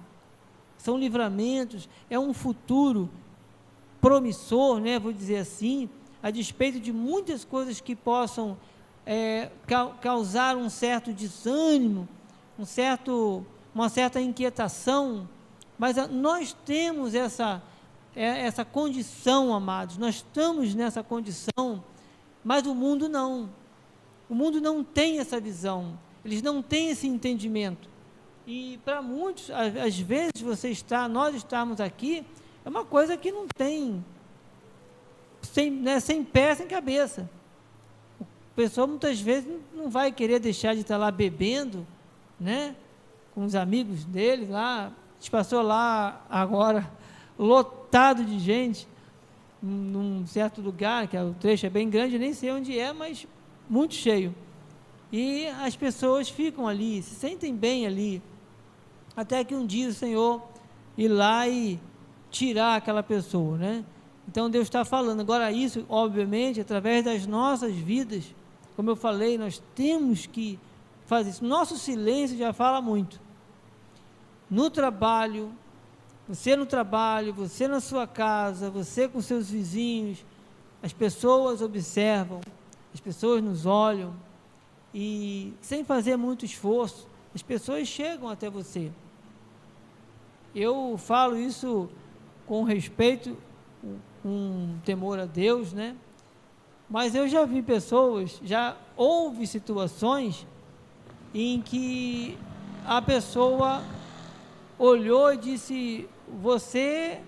[0.78, 3.10] São livramentos, é um futuro
[4.02, 5.89] promissor, né, vou dizer assim,
[6.21, 8.58] a despeito de muitas coisas que possam
[9.06, 12.08] é, ca causar um certo desânimo,
[12.60, 15.28] um certo, uma certa inquietação,
[15.78, 17.62] mas a, nós temos essa,
[18.15, 21.84] essa condição, amados, nós estamos nessa condição,
[22.43, 23.49] mas o mundo não.
[24.30, 27.89] O mundo não tem essa visão, eles não têm esse entendimento.
[28.45, 32.26] E para muitos, às vezes você está, nós estamos aqui,
[32.63, 34.04] é uma coisa que não tem,
[35.41, 37.30] sem, né, sem pé, sem cabeça.
[38.19, 41.88] O pessoal muitas vezes não vai querer deixar de estar lá bebendo,
[42.39, 42.76] né?
[43.34, 44.88] Com os amigos dele lá.
[44.88, 46.89] A gente passou lá agora,
[47.38, 47.83] lotado
[48.26, 48.88] de gente,
[49.62, 53.28] num certo lugar, que é, o trecho é bem grande, nem sei onde é, mas
[53.70, 54.34] muito cheio.
[55.12, 58.22] E as pessoas ficam ali, se sentem bem ali.
[59.16, 60.42] Até que um dia o Senhor
[60.98, 61.80] ir lá e
[62.32, 63.86] tirar aquela pessoa, né?
[64.28, 65.20] Então Deus está falando.
[65.20, 68.34] Agora, isso, obviamente, através das nossas vidas,
[68.76, 70.60] como eu falei, nós temos que
[71.06, 71.46] fazer isso.
[71.46, 73.22] Nosso silêncio já fala muito.
[74.50, 75.52] No trabalho,
[76.28, 80.26] você no trabalho, você na sua casa, você com seus vizinhos,
[80.82, 82.42] as pessoas observam,
[82.94, 84.14] as pessoas nos olham
[84.94, 88.92] e sem fazer muito esforço, as pessoas chegam até você.
[90.56, 91.90] Eu falo isso
[92.46, 93.36] com respeito,
[94.22, 95.96] com temor a Deus, né?
[96.90, 100.46] Mas eu já vi pessoas, já houve situações
[101.34, 102.38] em que
[102.86, 103.82] a pessoa
[104.78, 106.10] olhou e disse:
[106.42, 107.22] Você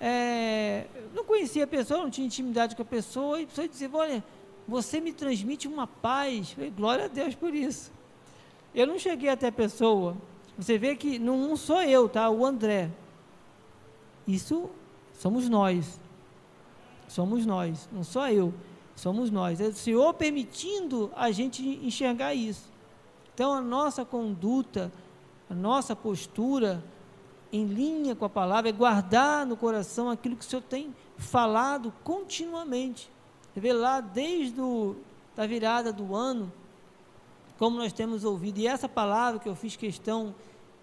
[0.00, 3.90] é, não conhecia a pessoa, não tinha intimidade com a pessoa, e a pessoa dizia:
[3.92, 4.24] Olha,
[4.66, 6.52] você me transmite uma paz.
[6.52, 7.92] falei, Glória a Deus por isso.
[8.74, 10.16] Eu não cheguei até a pessoa,
[10.56, 12.30] você vê que não sou eu, tá?
[12.30, 12.90] O André.
[14.26, 14.70] Isso
[15.12, 16.00] somos nós.
[17.08, 18.54] Somos nós, não sou eu.
[18.96, 19.60] Somos nós.
[19.60, 22.72] É o Senhor permitindo a gente enxergar isso.
[23.34, 24.92] Então a nossa conduta,
[25.54, 26.82] nossa postura
[27.52, 31.92] em linha com a palavra é guardar no coração aquilo que o Senhor tem falado
[32.02, 33.08] continuamente.
[33.54, 34.96] Vê lá desde o,
[35.36, 36.52] da virada do ano,
[37.56, 38.58] como nós temos ouvido.
[38.58, 40.34] E essa palavra que eu fiz questão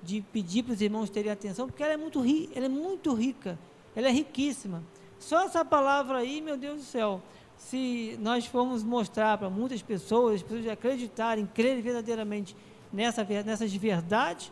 [0.02, 3.14] de pedir para os irmãos terem atenção, porque ela é muito, ri, ela é muito
[3.14, 3.60] rica,
[3.96, 4.82] ela é riquíssima.
[5.20, 7.22] Só essa palavra aí, meu Deus do céu,
[7.58, 12.56] se nós formos mostrar para muitas pessoas, as pessoas acreditarem, crerem verdadeiramente
[12.92, 14.52] nessa, nessas verdades,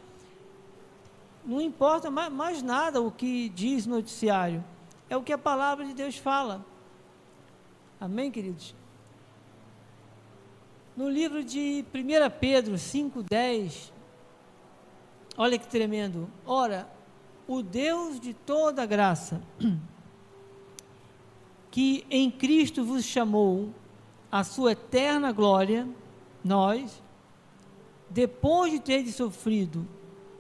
[1.50, 4.64] não importa mais, mais nada o que diz no noticiário,
[5.10, 6.64] é o que a palavra de Deus fala.
[8.00, 8.76] Amém, queridos?
[10.96, 13.92] No livro de 1 Pedro 5,10,
[15.36, 16.30] olha que tremendo.
[16.46, 16.88] Ora,
[17.48, 19.42] o Deus de toda graça,
[21.72, 23.74] que em Cristo vos chamou
[24.32, 25.88] a sua eterna glória,
[26.44, 27.02] nós,
[28.08, 29.88] depois de ter sofrido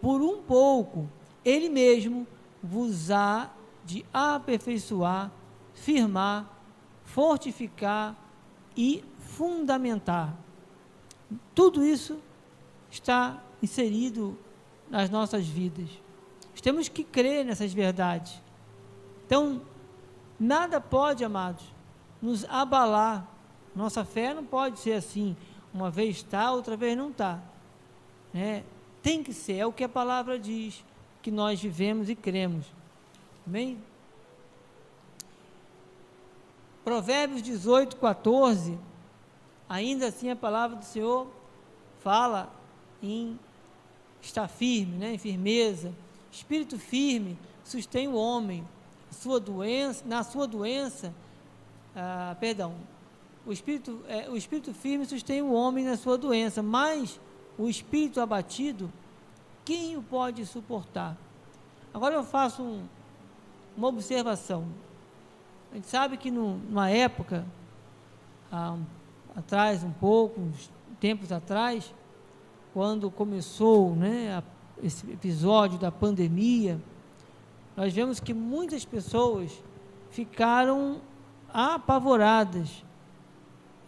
[0.01, 1.09] por um pouco,
[1.43, 2.27] Ele mesmo
[2.61, 3.49] vos há
[3.85, 5.31] de aperfeiçoar,
[5.73, 6.47] firmar,
[7.03, 8.15] fortificar
[8.75, 10.35] e fundamentar.
[11.55, 12.19] Tudo isso
[12.89, 14.37] está inserido
[14.89, 15.89] nas nossas vidas.
[16.61, 18.41] temos que crer nessas verdades.
[19.25, 19.61] Então,
[20.39, 21.63] nada pode, amados,
[22.21, 23.27] nos abalar.
[23.75, 25.37] Nossa fé não pode ser assim,
[25.73, 27.39] uma vez está, outra vez não está.
[28.33, 28.63] Né?
[29.01, 30.83] Tem que ser, é o que a palavra diz,
[31.21, 32.65] que nós vivemos e cremos.
[33.45, 33.77] Amém?
[36.83, 38.77] Provérbios 18, 14,
[39.67, 41.27] ainda assim a palavra do Senhor
[41.99, 42.51] fala
[43.01, 43.39] em
[44.21, 45.93] estar firme, né, em firmeza.
[46.31, 48.67] Espírito firme sustém o homem.
[49.11, 51.13] Sua doença, na sua doença,
[51.95, 52.75] ah, perdão,
[53.45, 57.19] o espírito, é, o espírito firme sustém o homem na sua doença, mas
[57.59, 58.89] o espírito abatido,
[59.65, 61.17] quem o pode suportar?
[61.93, 62.83] Agora eu faço um,
[63.75, 64.65] uma observação.
[65.69, 67.45] A gente sabe que no, numa época,
[68.49, 68.85] há um,
[69.35, 71.93] atrás um pouco, uns tempos atrás,
[72.73, 74.43] quando começou né, a,
[74.81, 76.79] esse episódio da pandemia,
[77.75, 79.61] nós vemos que muitas pessoas
[80.11, 81.01] ficaram
[81.53, 82.85] apavoradas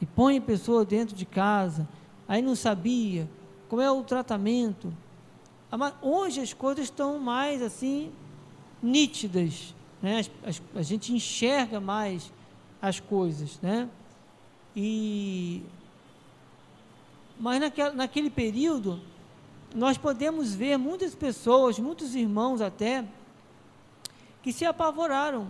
[0.02, 1.88] e põe a pessoa dentro de casa,
[2.28, 3.30] aí não sabia
[3.72, 4.94] como é o tratamento.
[6.02, 8.12] Hoje as coisas estão mais assim
[8.84, 10.26] nítidas, né?
[10.44, 12.34] As, a gente enxerga mais
[12.82, 13.88] as coisas, né?
[14.76, 15.64] E
[17.40, 19.00] mas naquela, naquele período
[19.74, 23.06] nós podemos ver muitas pessoas, muitos irmãos até
[24.44, 25.48] que se apavoraram.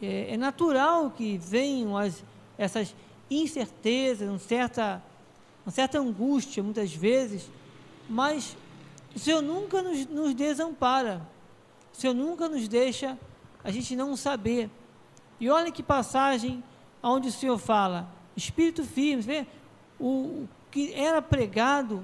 [0.00, 2.22] É, é natural que venham as,
[2.56, 2.94] essas
[3.28, 5.02] incertezas, uma certa,
[5.68, 7.50] uma certa angústia muitas vezes,
[8.08, 8.56] mas
[9.14, 11.20] o Senhor nunca nos, nos desampara,
[11.92, 13.18] o Senhor nunca nos deixa
[13.62, 14.70] a gente não saber.
[15.38, 16.64] E olha que passagem
[17.02, 19.46] onde o Senhor fala, espírito firme, vê?
[20.00, 22.02] O, o que era pregado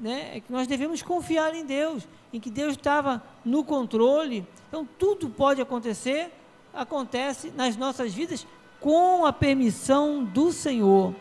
[0.00, 4.46] né, é que nós devemos confiar em Deus, em que Deus estava no controle.
[4.66, 6.32] Então tudo pode acontecer,
[6.72, 8.46] acontece nas nossas vidas
[8.80, 11.14] com a permissão do Senhor.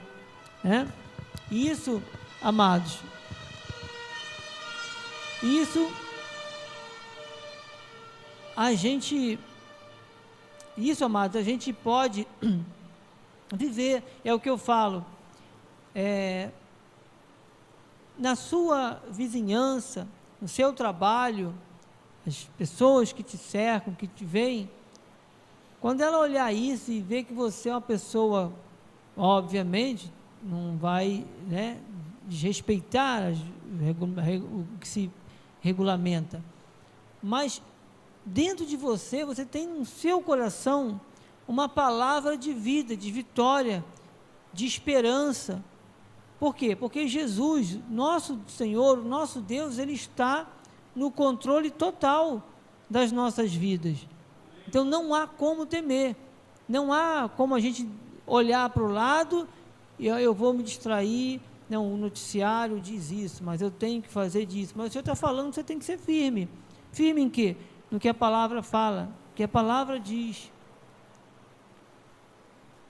[0.63, 0.87] Né?
[1.53, 2.01] Isso,
[2.41, 2.97] amados,
[5.43, 5.93] isso
[8.57, 9.37] a gente,
[10.75, 12.27] isso, amados, a gente pode
[13.53, 15.05] viver, é o que eu falo,
[15.93, 16.49] é,
[18.17, 20.07] na sua vizinhança,
[20.41, 21.53] no seu trabalho,
[22.25, 24.67] as pessoas que te cercam, que te veem,
[25.79, 28.51] quando ela olhar isso e ver que você é uma pessoa,
[29.15, 30.11] obviamente,
[30.43, 31.79] não vai né,
[32.27, 35.11] desrespeitar o que se
[35.61, 36.43] regulamenta,
[37.21, 37.61] mas
[38.25, 40.99] dentro de você, você tem no seu coração
[41.47, 43.83] uma palavra de vida, de vitória,
[44.53, 45.63] de esperança.
[46.39, 46.75] Por quê?
[46.75, 50.47] Porque Jesus, nosso Senhor, nosso Deus, Ele está
[50.95, 52.43] no controle total
[52.89, 54.05] das nossas vidas.
[54.67, 56.15] Então não há como temer,
[56.67, 57.89] não há como a gente
[58.25, 59.47] olhar para o lado
[59.97, 61.41] e eu vou me distrair.
[61.69, 64.73] Não, o noticiário diz isso, mas eu tenho que fazer disso.
[64.75, 66.49] Mas o Senhor está falando, você tem que ser firme.
[66.91, 67.55] Firme em quê?
[67.89, 70.51] No que a palavra fala, que a palavra diz.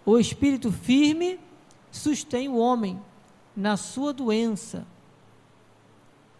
[0.05, 1.39] O espírito firme
[1.91, 2.99] sustém o homem
[3.55, 4.85] na sua doença.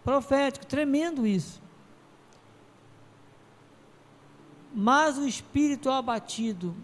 [0.04, 1.62] Profético, tremendo isso.
[4.74, 6.76] Mas o espírito abatido,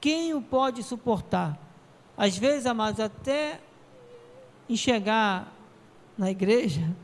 [0.00, 1.58] quem o pode suportar?
[2.16, 3.60] Às vezes, amados, até
[4.68, 5.52] enxergar
[6.16, 6.94] na igreja,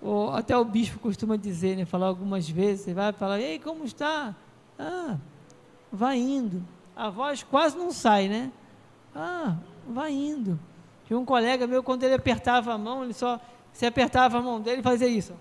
[0.00, 3.84] ou até o bispo costuma dizer, né, falar algumas vezes, você vai falar, ei, como
[3.84, 4.34] está?
[4.78, 5.16] Ah,
[5.92, 6.62] vai indo.
[6.96, 8.50] A voz quase não sai, né?
[9.14, 10.58] Ah, vai indo.
[11.06, 13.40] Tinha um colega meu, quando ele apertava a mão, ele só,
[13.72, 15.34] se apertava a mão dele, fazia isso.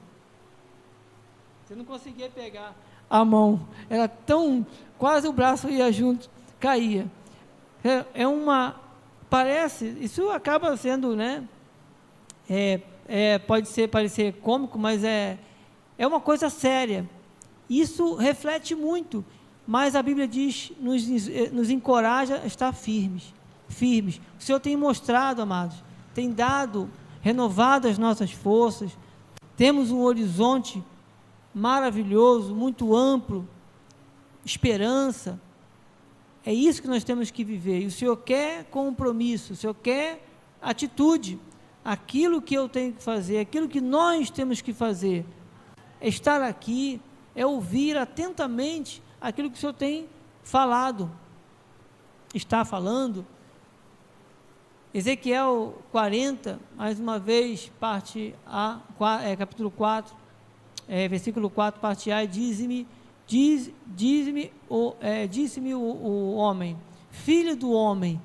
[1.65, 2.73] Você não conseguia pegar
[3.09, 3.67] a mão.
[3.89, 4.65] Era tão.
[4.97, 6.29] Quase o braço ia junto,
[6.59, 7.07] caía.
[7.83, 8.75] É, é uma.
[9.29, 9.97] Parece.
[9.99, 11.43] Isso acaba sendo, né?
[12.49, 15.37] É, é, pode ser parecer cômico, mas é,
[15.97, 17.09] é uma coisa séria.
[17.69, 19.23] Isso reflete muito,
[19.65, 21.05] mas a Bíblia diz, nos,
[21.51, 23.33] nos encoraja a estar firmes,
[23.67, 24.21] firmes.
[24.39, 26.89] O Senhor tem mostrado, amados, tem dado,
[27.21, 28.97] renovado as nossas forças.
[29.57, 30.81] Temos um horizonte
[31.53, 33.47] maravilhoso, muito amplo,
[34.45, 35.39] esperança.
[36.47, 37.81] É isso que nós temos que viver.
[37.81, 40.25] E o Senhor quer compromisso, o Senhor quer
[40.61, 41.37] atitude.
[41.83, 45.25] Aquilo que eu tenho que fazer, aquilo que nós temos que fazer,
[45.99, 47.01] é estar aqui,
[47.35, 50.07] é ouvir atentamente aquilo que o Senhor tem
[50.41, 51.11] falado,
[52.33, 53.27] está falando.
[54.93, 58.79] Ezequiel 40, mais uma vez, parte A,
[59.21, 60.15] é, capítulo 4,
[60.87, 62.87] é, versículo 4, parte A, diz-me,
[63.27, 66.77] diz, diz-me, o, é, disse-me o, o homem,
[67.11, 68.19] filho do homem,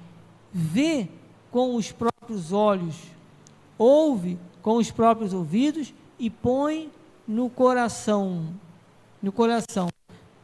[0.53, 1.09] vê
[1.51, 2.97] com os próprios olhos,
[3.77, 6.91] ouve com os próprios ouvidos e põe
[7.27, 8.55] no coração,
[9.21, 9.89] no coração,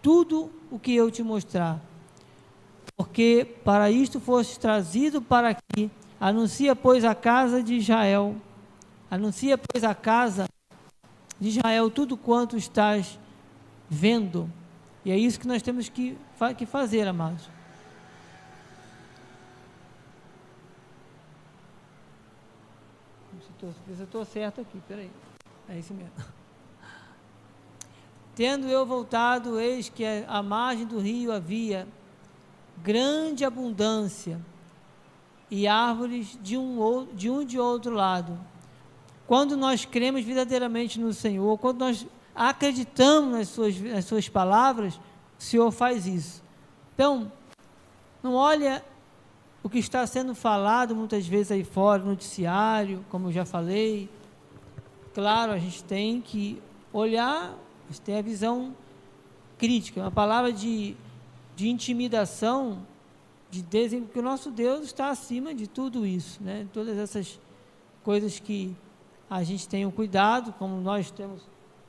[0.02, 1.80] tudo o que eu te mostrar.
[2.96, 5.88] Porque para isto foste trazido para aqui,
[6.20, 8.34] anuncia, pois, a casa de Israel,
[9.08, 10.48] anuncia, pois, a casa
[11.38, 13.18] de Israel tudo quanto estás
[13.88, 14.50] vendo.
[15.04, 16.16] E é isso que nós temos que,
[16.56, 17.48] que fazer, amados.
[23.58, 25.10] Se eu estou certo aqui, peraí.
[25.68, 26.12] É isso mesmo.
[28.36, 31.88] Tendo eu voltado, eis que à margem do rio havia
[32.82, 34.40] grande abundância
[35.50, 38.38] e árvores de um, de um de outro lado.
[39.26, 42.06] Quando nós cremos verdadeiramente no Senhor, quando nós
[42.38, 44.94] acreditamos nas suas, nas suas palavras,
[45.38, 46.42] o Senhor faz isso.
[46.94, 47.32] Então,
[48.22, 48.84] não olha
[49.60, 54.08] o que está sendo falado muitas vezes aí fora, no noticiário, como eu já falei.
[55.12, 56.62] Claro, a gente tem que
[56.92, 57.56] olhar,
[57.88, 58.74] mas tem a visão
[59.58, 60.96] crítica, uma palavra de,
[61.56, 62.86] de intimidação,
[63.50, 64.06] de desen...
[64.06, 66.68] que o nosso Deus está acima de tudo isso, né?
[66.72, 67.40] Todas essas
[68.04, 68.76] coisas que
[69.28, 71.42] a gente tem o cuidado, como nós temos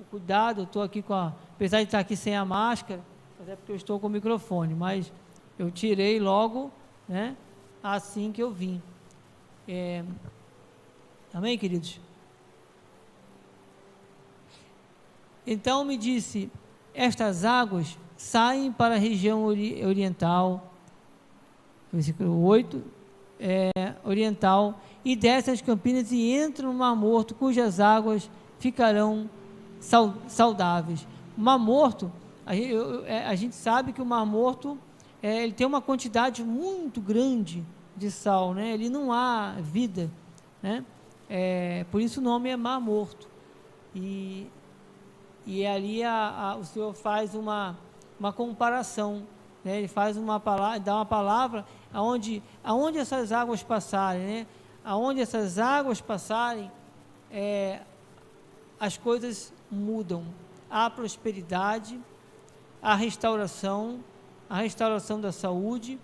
[0.09, 3.01] cuidado, eu estou aqui com a, apesar de estar aqui sem a máscara,
[3.37, 5.11] mas é porque eu estou com o microfone, mas
[5.57, 6.71] eu tirei logo,
[7.07, 7.35] né?
[7.83, 8.81] assim que eu vim.
[9.67, 10.03] É,
[11.33, 11.99] amém, queridos?
[15.45, 16.51] Então me disse:
[16.93, 20.73] Estas águas saem para a região ori oriental,
[21.91, 22.83] versículo 8,
[23.39, 23.71] é,
[24.03, 28.29] oriental, e descem as campinas e entram no Mar Morto, cujas águas
[28.59, 29.29] ficarão
[29.79, 31.07] saudáveis.
[31.37, 32.11] O Mar Morto,
[33.05, 34.77] é, a gente sabe que o Mar Morto
[35.21, 37.65] é, ele tem uma quantidade muito grande
[37.95, 38.73] de sal, né?
[38.73, 40.09] Ele não há vida,
[40.61, 40.83] né?
[41.29, 43.27] É, por isso o nome é Mar Morto.
[43.93, 44.47] E,
[45.45, 47.77] e ali a, a, o Senhor faz uma,
[48.19, 49.23] uma comparação,
[49.63, 49.77] né?
[49.77, 54.47] Ele faz uma palavra, dá uma palavra aonde, aonde essas águas passarem, né?
[54.83, 56.71] Aonde essas águas passarem,
[57.29, 57.81] é,
[58.79, 60.25] as coisas mudam.
[60.69, 61.99] Há prosperidade,
[62.81, 64.03] há restauração,
[64.49, 65.99] a restauração da saúde,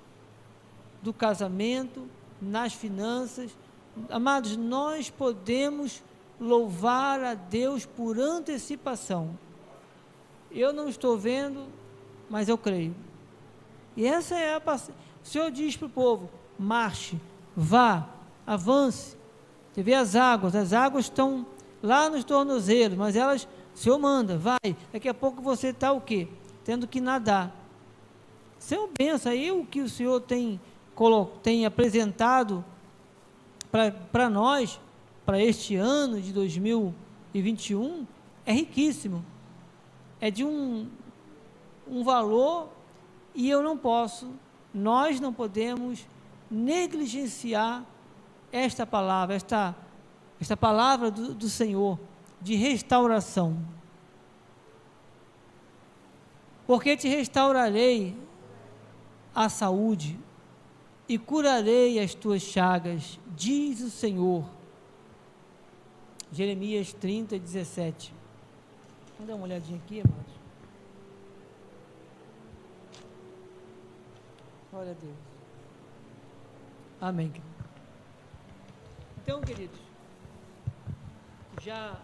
[1.01, 2.07] do casamento,
[2.41, 3.55] nas finanças.
[4.09, 6.03] Amados, nós podemos
[6.39, 9.37] louvar a Deus por antecipação.
[10.51, 11.65] Eu não estou vendo,
[12.29, 12.95] mas eu creio.
[13.95, 17.19] E essa é a O Senhor diz para o povo: marche,
[17.55, 18.09] vá,
[18.45, 19.15] avance.
[19.73, 21.45] Você vê as águas, as águas estão
[21.85, 24.75] lá nos tornozelos, mas elas, o Senhor manda, vai.
[24.91, 26.27] Daqui a pouco você está o quê?
[26.63, 27.55] Tendo que nadar.
[28.59, 30.59] Senhor, benção, aí o que o Senhor tem,
[31.43, 32.65] tem apresentado
[34.11, 34.79] para nós,
[35.25, 38.07] para este ano de 2021,
[38.45, 39.23] é riquíssimo.
[40.19, 40.87] É de um,
[41.87, 42.69] um valor
[43.35, 44.31] e eu não posso,
[44.73, 46.07] nós não podemos
[46.49, 47.83] negligenciar
[48.51, 49.75] esta palavra, esta,
[50.39, 51.99] esta palavra do, do Senhor
[52.41, 53.57] de restauração.
[56.67, 58.17] Porque te restaurarei
[59.33, 60.19] a saúde
[61.07, 64.45] e curarei as tuas chagas, diz o Senhor.
[66.31, 68.13] Jeremias 30, 17.
[69.13, 70.25] Vamos dar uma olhadinha aqui, irmãos.
[74.71, 75.15] Glória a Deus.
[76.99, 77.31] Amém.
[79.21, 79.79] Então, queridos,
[81.65, 81.95] já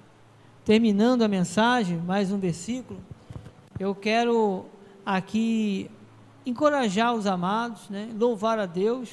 [0.65, 2.99] terminando a mensagem, mais um versículo,
[3.79, 4.65] eu quero
[5.05, 5.87] aqui
[6.43, 8.09] encorajar os amados, né?
[8.17, 9.11] louvar a Deus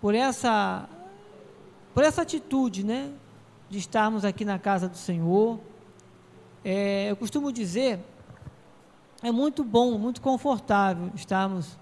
[0.00, 0.88] por essa,
[1.94, 3.12] por essa atitude né?
[3.68, 5.60] de estarmos aqui na casa do Senhor.
[6.64, 8.00] É, eu costumo dizer,
[9.22, 11.78] é muito bom, muito confortável estarmos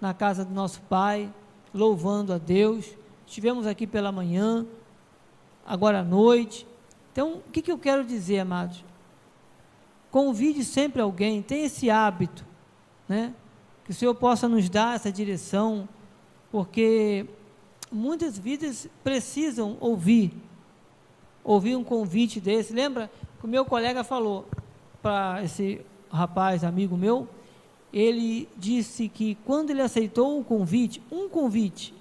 [0.00, 1.30] na casa do nosso Pai,
[1.74, 2.86] louvando a Deus.
[3.26, 4.64] Estivemos aqui pela manhã,
[5.66, 6.66] agora à noite.
[7.18, 8.84] Então, o que, que eu quero dizer, amados?
[10.08, 12.46] Convide sempre alguém, tenha esse hábito,
[13.08, 13.34] né?
[13.84, 15.88] Que o Senhor possa nos dar essa direção,
[16.48, 17.26] porque
[17.90, 20.32] muitas vidas precisam ouvir,
[21.42, 22.72] ouvir um convite desse.
[22.72, 23.10] Lembra
[23.40, 24.46] que o meu colega falou
[25.02, 27.28] para esse rapaz, amigo meu,
[27.92, 31.92] ele disse que quando ele aceitou o convite, um convite,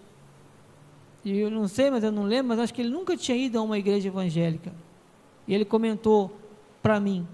[1.26, 3.58] e eu não sei, mas eu não lembro, mas acho que ele nunca tinha ido
[3.58, 4.86] a uma igreja evangélica.
[5.48, 6.36] E ele comentou
[6.82, 7.28] para mim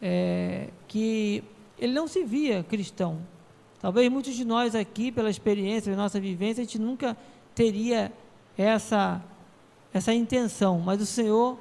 [0.00, 1.42] é, que
[1.78, 3.20] ele não se via cristão.
[3.80, 7.16] Talvez muitos de nós aqui, pela experiência, pela nossa vivência, a gente nunca
[7.54, 8.12] teria
[8.56, 9.22] essa,
[9.92, 11.58] essa intenção, mas o Senhor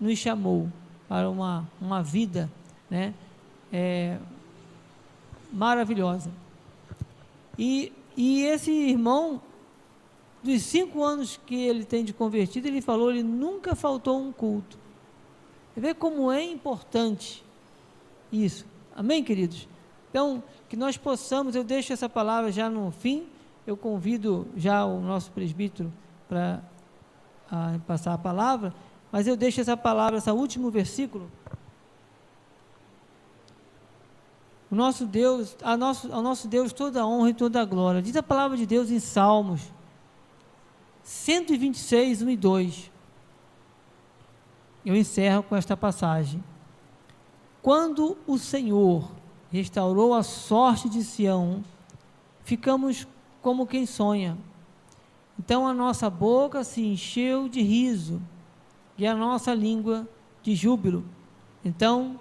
[0.00, 0.68] nos chamou
[1.08, 2.50] para uma, uma vida
[2.88, 3.14] né,
[3.72, 4.18] é,
[5.52, 6.30] maravilhosa.
[7.58, 9.40] E, e esse irmão,
[10.42, 14.78] dos cinco anos que ele tem de convertido, ele falou, ele nunca faltou um culto.
[15.80, 17.42] Vê como é importante
[18.30, 18.66] isso.
[18.94, 19.66] Amém, queridos?
[20.10, 23.26] Então, que nós possamos, eu deixo essa palavra já no fim,
[23.66, 25.92] eu convido já o nosso presbítero
[26.28, 26.60] para
[27.86, 28.74] passar a palavra,
[29.10, 31.30] mas eu deixo essa palavra, esse último versículo.
[34.70, 38.02] O nosso Deus, a nosso, ao nosso Deus toda a honra e toda a glória.
[38.02, 39.62] Diz a palavra de Deus em Salmos
[41.02, 42.89] 126, 1 e 2.
[44.84, 46.42] Eu encerro com esta passagem.
[47.62, 49.10] Quando o Senhor
[49.50, 51.62] restaurou a sorte de Sião,
[52.42, 53.06] ficamos
[53.42, 54.38] como quem sonha.
[55.38, 58.20] Então a nossa boca se encheu de riso
[58.96, 60.08] e a nossa língua
[60.42, 61.04] de júbilo.
[61.64, 62.18] Então,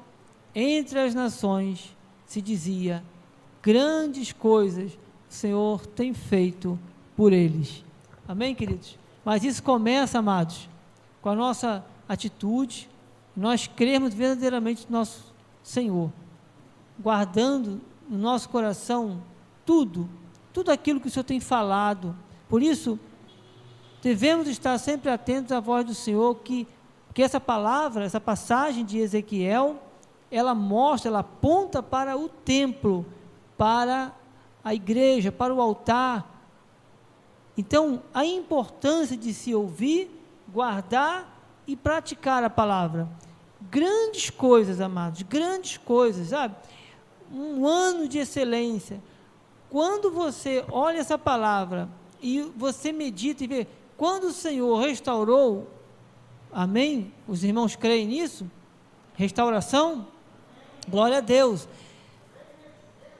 [0.54, 1.96] entre as nações
[2.26, 3.04] se dizia:
[3.62, 4.94] grandes coisas
[5.30, 6.78] o Senhor tem feito
[7.16, 7.84] por eles.
[8.28, 8.98] Amém, queridos?
[9.24, 10.70] Mas isso começa, amados,
[11.22, 12.90] com a nossa atitude,
[13.38, 15.32] nós cremos verdadeiramente no nosso
[15.62, 16.12] Senhor,
[17.00, 17.80] guardando
[18.10, 19.22] no nosso coração
[19.64, 20.10] tudo,
[20.52, 22.16] tudo aquilo que o Senhor tem falado.
[22.50, 23.00] Por isso,
[24.02, 26.68] devemos estar sempre atentos à voz do Senhor, que,
[27.14, 29.82] que essa palavra, essa passagem de Ezequiel,
[30.32, 33.06] ela mostra, ela aponta para o templo,
[33.56, 34.12] para
[34.64, 36.44] a igreja, para o altar.
[37.56, 40.10] Então, a importância de se ouvir,
[40.52, 41.39] guardar
[41.70, 43.08] e praticar a palavra.
[43.70, 46.56] Grandes coisas, amados, grandes coisas, sabe?
[47.32, 49.00] Um ano de excelência.
[49.70, 51.88] Quando você olha essa palavra
[52.20, 55.70] e você medita e vê, quando o Senhor restaurou,
[56.52, 57.14] amém?
[57.28, 58.50] Os irmãos creem nisso?
[59.14, 60.08] Restauração?
[60.88, 61.70] Glória a Deus.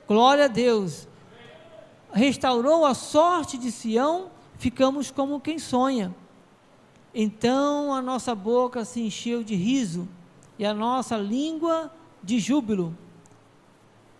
[0.08, 1.06] Glória a Deus.
[2.12, 4.28] Restaurou a sorte de Sião,
[4.58, 6.12] ficamos como quem sonha.
[7.14, 10.08] Então a nossa boca se encheu de riso
[10.58, 11.92] e a nossa língua
[12.22, 12.96] de júbilo.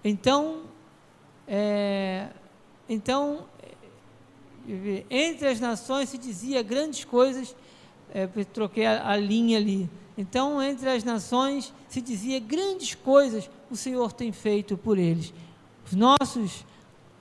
[0.03, 0.63] Então,
[1.47, 2.29] é,
[2.89, 3.45] então
[5.09, 7.55] entre as nações se dizia grandes coisas,
[8.13, 9.89] é, troquei a, a linha ali.
[10.17, 15.33] Então, entre as nações se dizia grandes coisas o Senhor tem feito por eles.
[15.87, 16.65] Os nossos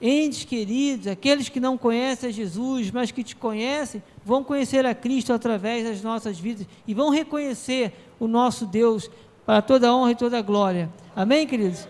[0.01, 4.95] entes queridos, aqueles que não conhecem a Jesus, mas que te conhecem, vão conhecer a
[4.95, 9.09] Cristo através das nossas vidas e vão reconhecer o nosso Deus
[9.45, 10.89] para toda honra e toda glória.
[11.15, 11.87] Amém, queridos?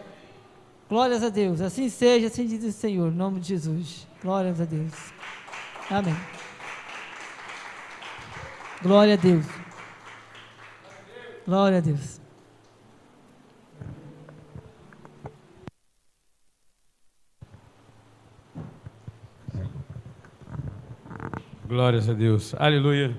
[0.90, 1.62] Glórias a Deus.
[1.62, 4.08] Assim seja, assim diz o Senhor, em nome de Jesus.
[4.24, 4.94] Glórias a Deus.
[5.90, 6.16] Amém.
[8.82, 9.46] Glória a Deus.
[11.46, 12.19] Glória a Deus.
[21.70, 22.56] Glórias a Deus.
[22.58, 23.16] Aleluia.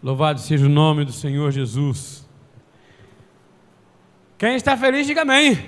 [0.00, 2.24] Louvado seja o nome do Senhor Jesus.
[4.38, 5.58] Quem está feliz, diga amém.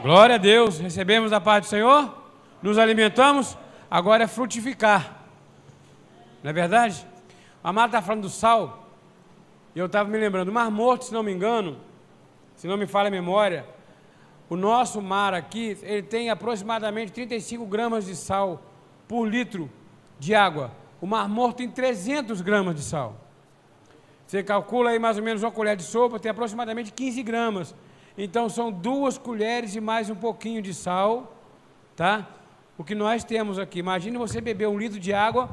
[0.00, 0.78] Glória a Deus.
[0.78, 2.22] Recebemos a paz do Senhor
[2.62, 3.58] nos alimentamos,
[3.90, 5.24] agora é frutificar.
[6.40, 7.04] Não é verdade?
[7.64, 8.88] O Amado está falando do sal,
[9.74, 11.78] e eu estava me lembrando, o Mar Morto, se não me engano,
[12.54, 13.66] se não me falha a memória,
[14.48, 18.68] o nosso mar aqui, ele tem aproximadamente 35 gramas de sal
[19.12, 19.68] por litro
[20.18, 20.70] de água.
[20.98, 23.14] O Mar Morto tem 300 gramas de sal.
[24.26, 27.74] Você calcula aí mais ou menos uma colher de sopa, tem aproximadamente 15 gramas.
[28.16, 31.36] Então são duas colheres e mais um pouquinho de sal,
[31.94, 32.26] tá?
[32.78, 33.80] o que nós temos aqui.
[33.80, 35.50] Imagine você beber um litro de água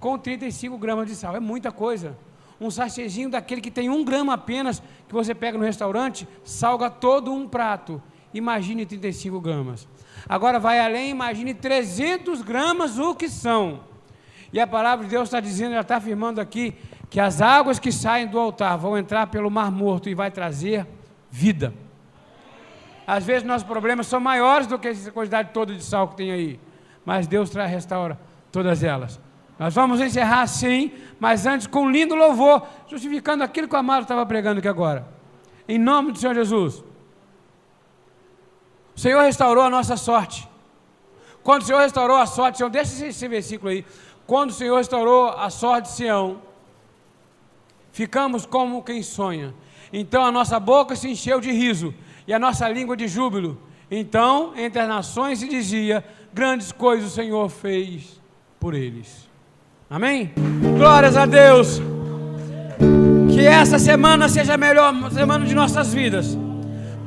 [0.00, 1.36] com 35 gramas de sal.
[1.36, 2.16] É muita coisa.
[2.58, 7.34] Um sachêzinho daquele que tem um grama apenas, que você pega no restaurante, salga todo
[7.34, 8.02] um prato.
[8.32, 9.88] Imagine 35 gramas.
[10.28, 13.80] Agora vai além, imagine 300 gramas o que são.
[14.52, 16.74] E a palavra de Deus está dizendo, ela está afirmando aqui,
[17.10, 20.86] que as águas que saem do altar vão entrar pelo mar morto e vai trazer
[21.30, 21.72] vida.
[23.06, 26.30] Às vezes nossos problemas são maiores do que essa quantidade toda de sal que tem
[26.30, 26.60] aí.
[27.04, 28.18] Mas Deus traz, restaura
[28.52, 29.18] todas elas.
[29.58, 34.02] Nós vamos encerrar sim, mas antes com um lindo louvor, justificando aquilo que o amado
[34.02, 35.08] estava pregando aqui agora.
[35.66, 36.84] Em nome do Senhor Jesus.
[38.98, 40.48] O Senhor restaurou a nossa sorte.
[41.44, 43.86] Quando o Senhor restaurou a sorte de Sião, deixa esse versículo aí.
[44.26, 46.42] Quando o Senhor restaurou a sorte de Sião,
[47.92, 49.54] ficamos como quem sonha.
[49.92, 51.94] Então a nossa boca se encheu de riso
[52.26, 53.56] e a nossa língua de júbilo.
[53.88, 58.20] Então, entre as nações se dizia: grandes coisas o Senhor fez
[58.58, 59.28] por eles.
[59.88, 60.32] Amém?
[60.76, 61.80] Glórias a Deus.
[63.32, 66.36] Que essa semana seja a melhor semana de nossas vidas.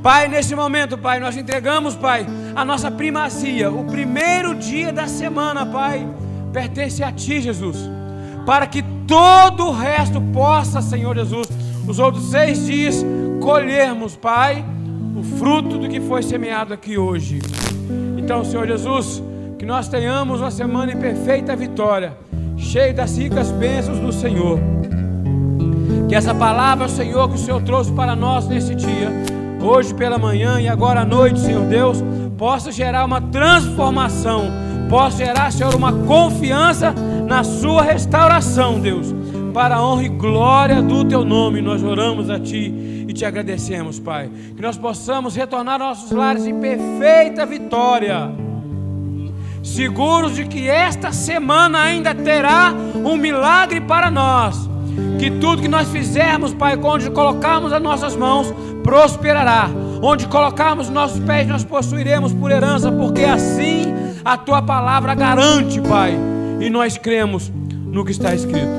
[0.01, 2.25] Pai, nesse momento, Pai, nós entregamos, Pai,
[2.55, 3.69] a nossa primazia.
[3.69, 6.07] O primeiro dia da semana, Pai,
[6.51, 7.77] pertence a Ti, Jesus.
[8.45, 11.47] Para que todo o resto possa, Senhor Jesus,
[11.87, 13.05] os outros seis dias,
[13.39, 14.65] colhermos, Pai,
[15.15, 17.39] o fruto do que foi semeado aqui hoje.
[18.17, 19.21] Então, Senhor Jesus,
[19.59, 22.17] que nós tenhamos uma semana em perfeita vitória,
[22.57, 24.59] cheio das ricas bênçãos do Senhor.
[26.09, 29.11] Que essa palavra, Senhor, que o Senhor trouxe para nós nesse dia,
[29.61, 32.03] hoje pela manhã e agora à noite, Senhor Deus,
[32.37, 34.45] possa gerar uma transformação,
[34.89, 36.93] possa gerar, Senhor, uma confiança
[37.27, 39.13] na Sua restauração, Deus,
[39.53, 41.61] para a honra e glória do Teu nome.
[41.61, 44.29] Nós oramos a Ti e te agradecemos, Pai.
[44.55, 48.31] Que nós possamos retornar aos nossos lares em perfeita vitória,
[49.61, 52.73] seguros de que esta semana ainda terá
[53.05, 54.69] um milagre para nós.
[55.19, 58.53] Que tudo que nós fizermos, Pai, onde colocarmos as nossas mãos,
[58.83, 59.69] prosperará.
[60.01, 63.93] Onde colocarmos nossos pés, nós possuiremos por herança, porque assim
[64.25, 66.17] a tua palavra garante, Pai.
[66.59, 68.71] E nós cremos no que está escrito.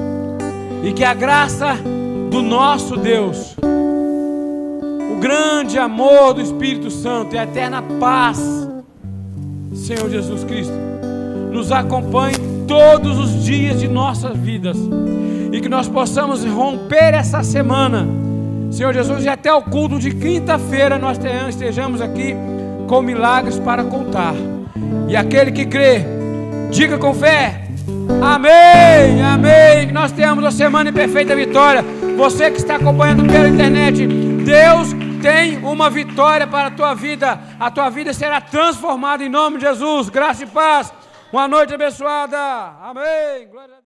[0.83, 1.77] E que a graça
[2.31, 8.41] do nosso Deus, o grande amor do Espírito Santo e a eterna paz,
[9.75, 10.75] Senhor Jesus Cristo,
[11.53, 12.37] nos acompanhe
[12.67, 14.79] todos os dias de nossas vidas
[15.53, 18.09] e que nós possamos romper essa semana,
[18.73, 21.19] Senhor Jesus, e até o culto de quinta-feira nós
[21.49, 22.35] estejamos aqui
[22.89, 24.35] com milagres para contar.
[25.09, 26.03] E aquele que crê,
[26.71, 27.69] diga com fé:
[28.23, 29.87] Amém, amém.
[29.89, 31.85] Que nós tenhamos uma semana em perfeita vitória.
[32.17, 34.89] Você que está acompanhando pela internet, Deus
[35.21, 37.39] tem uma vitória para a tua vida.
[37.61, 40.09] A tua vida será transformada em nome de Jesus.
[40.09, 40.91] Graça e paz.
[41.31, 42.39] Uma noite abençoada.
[42.83, 43.49] Amém.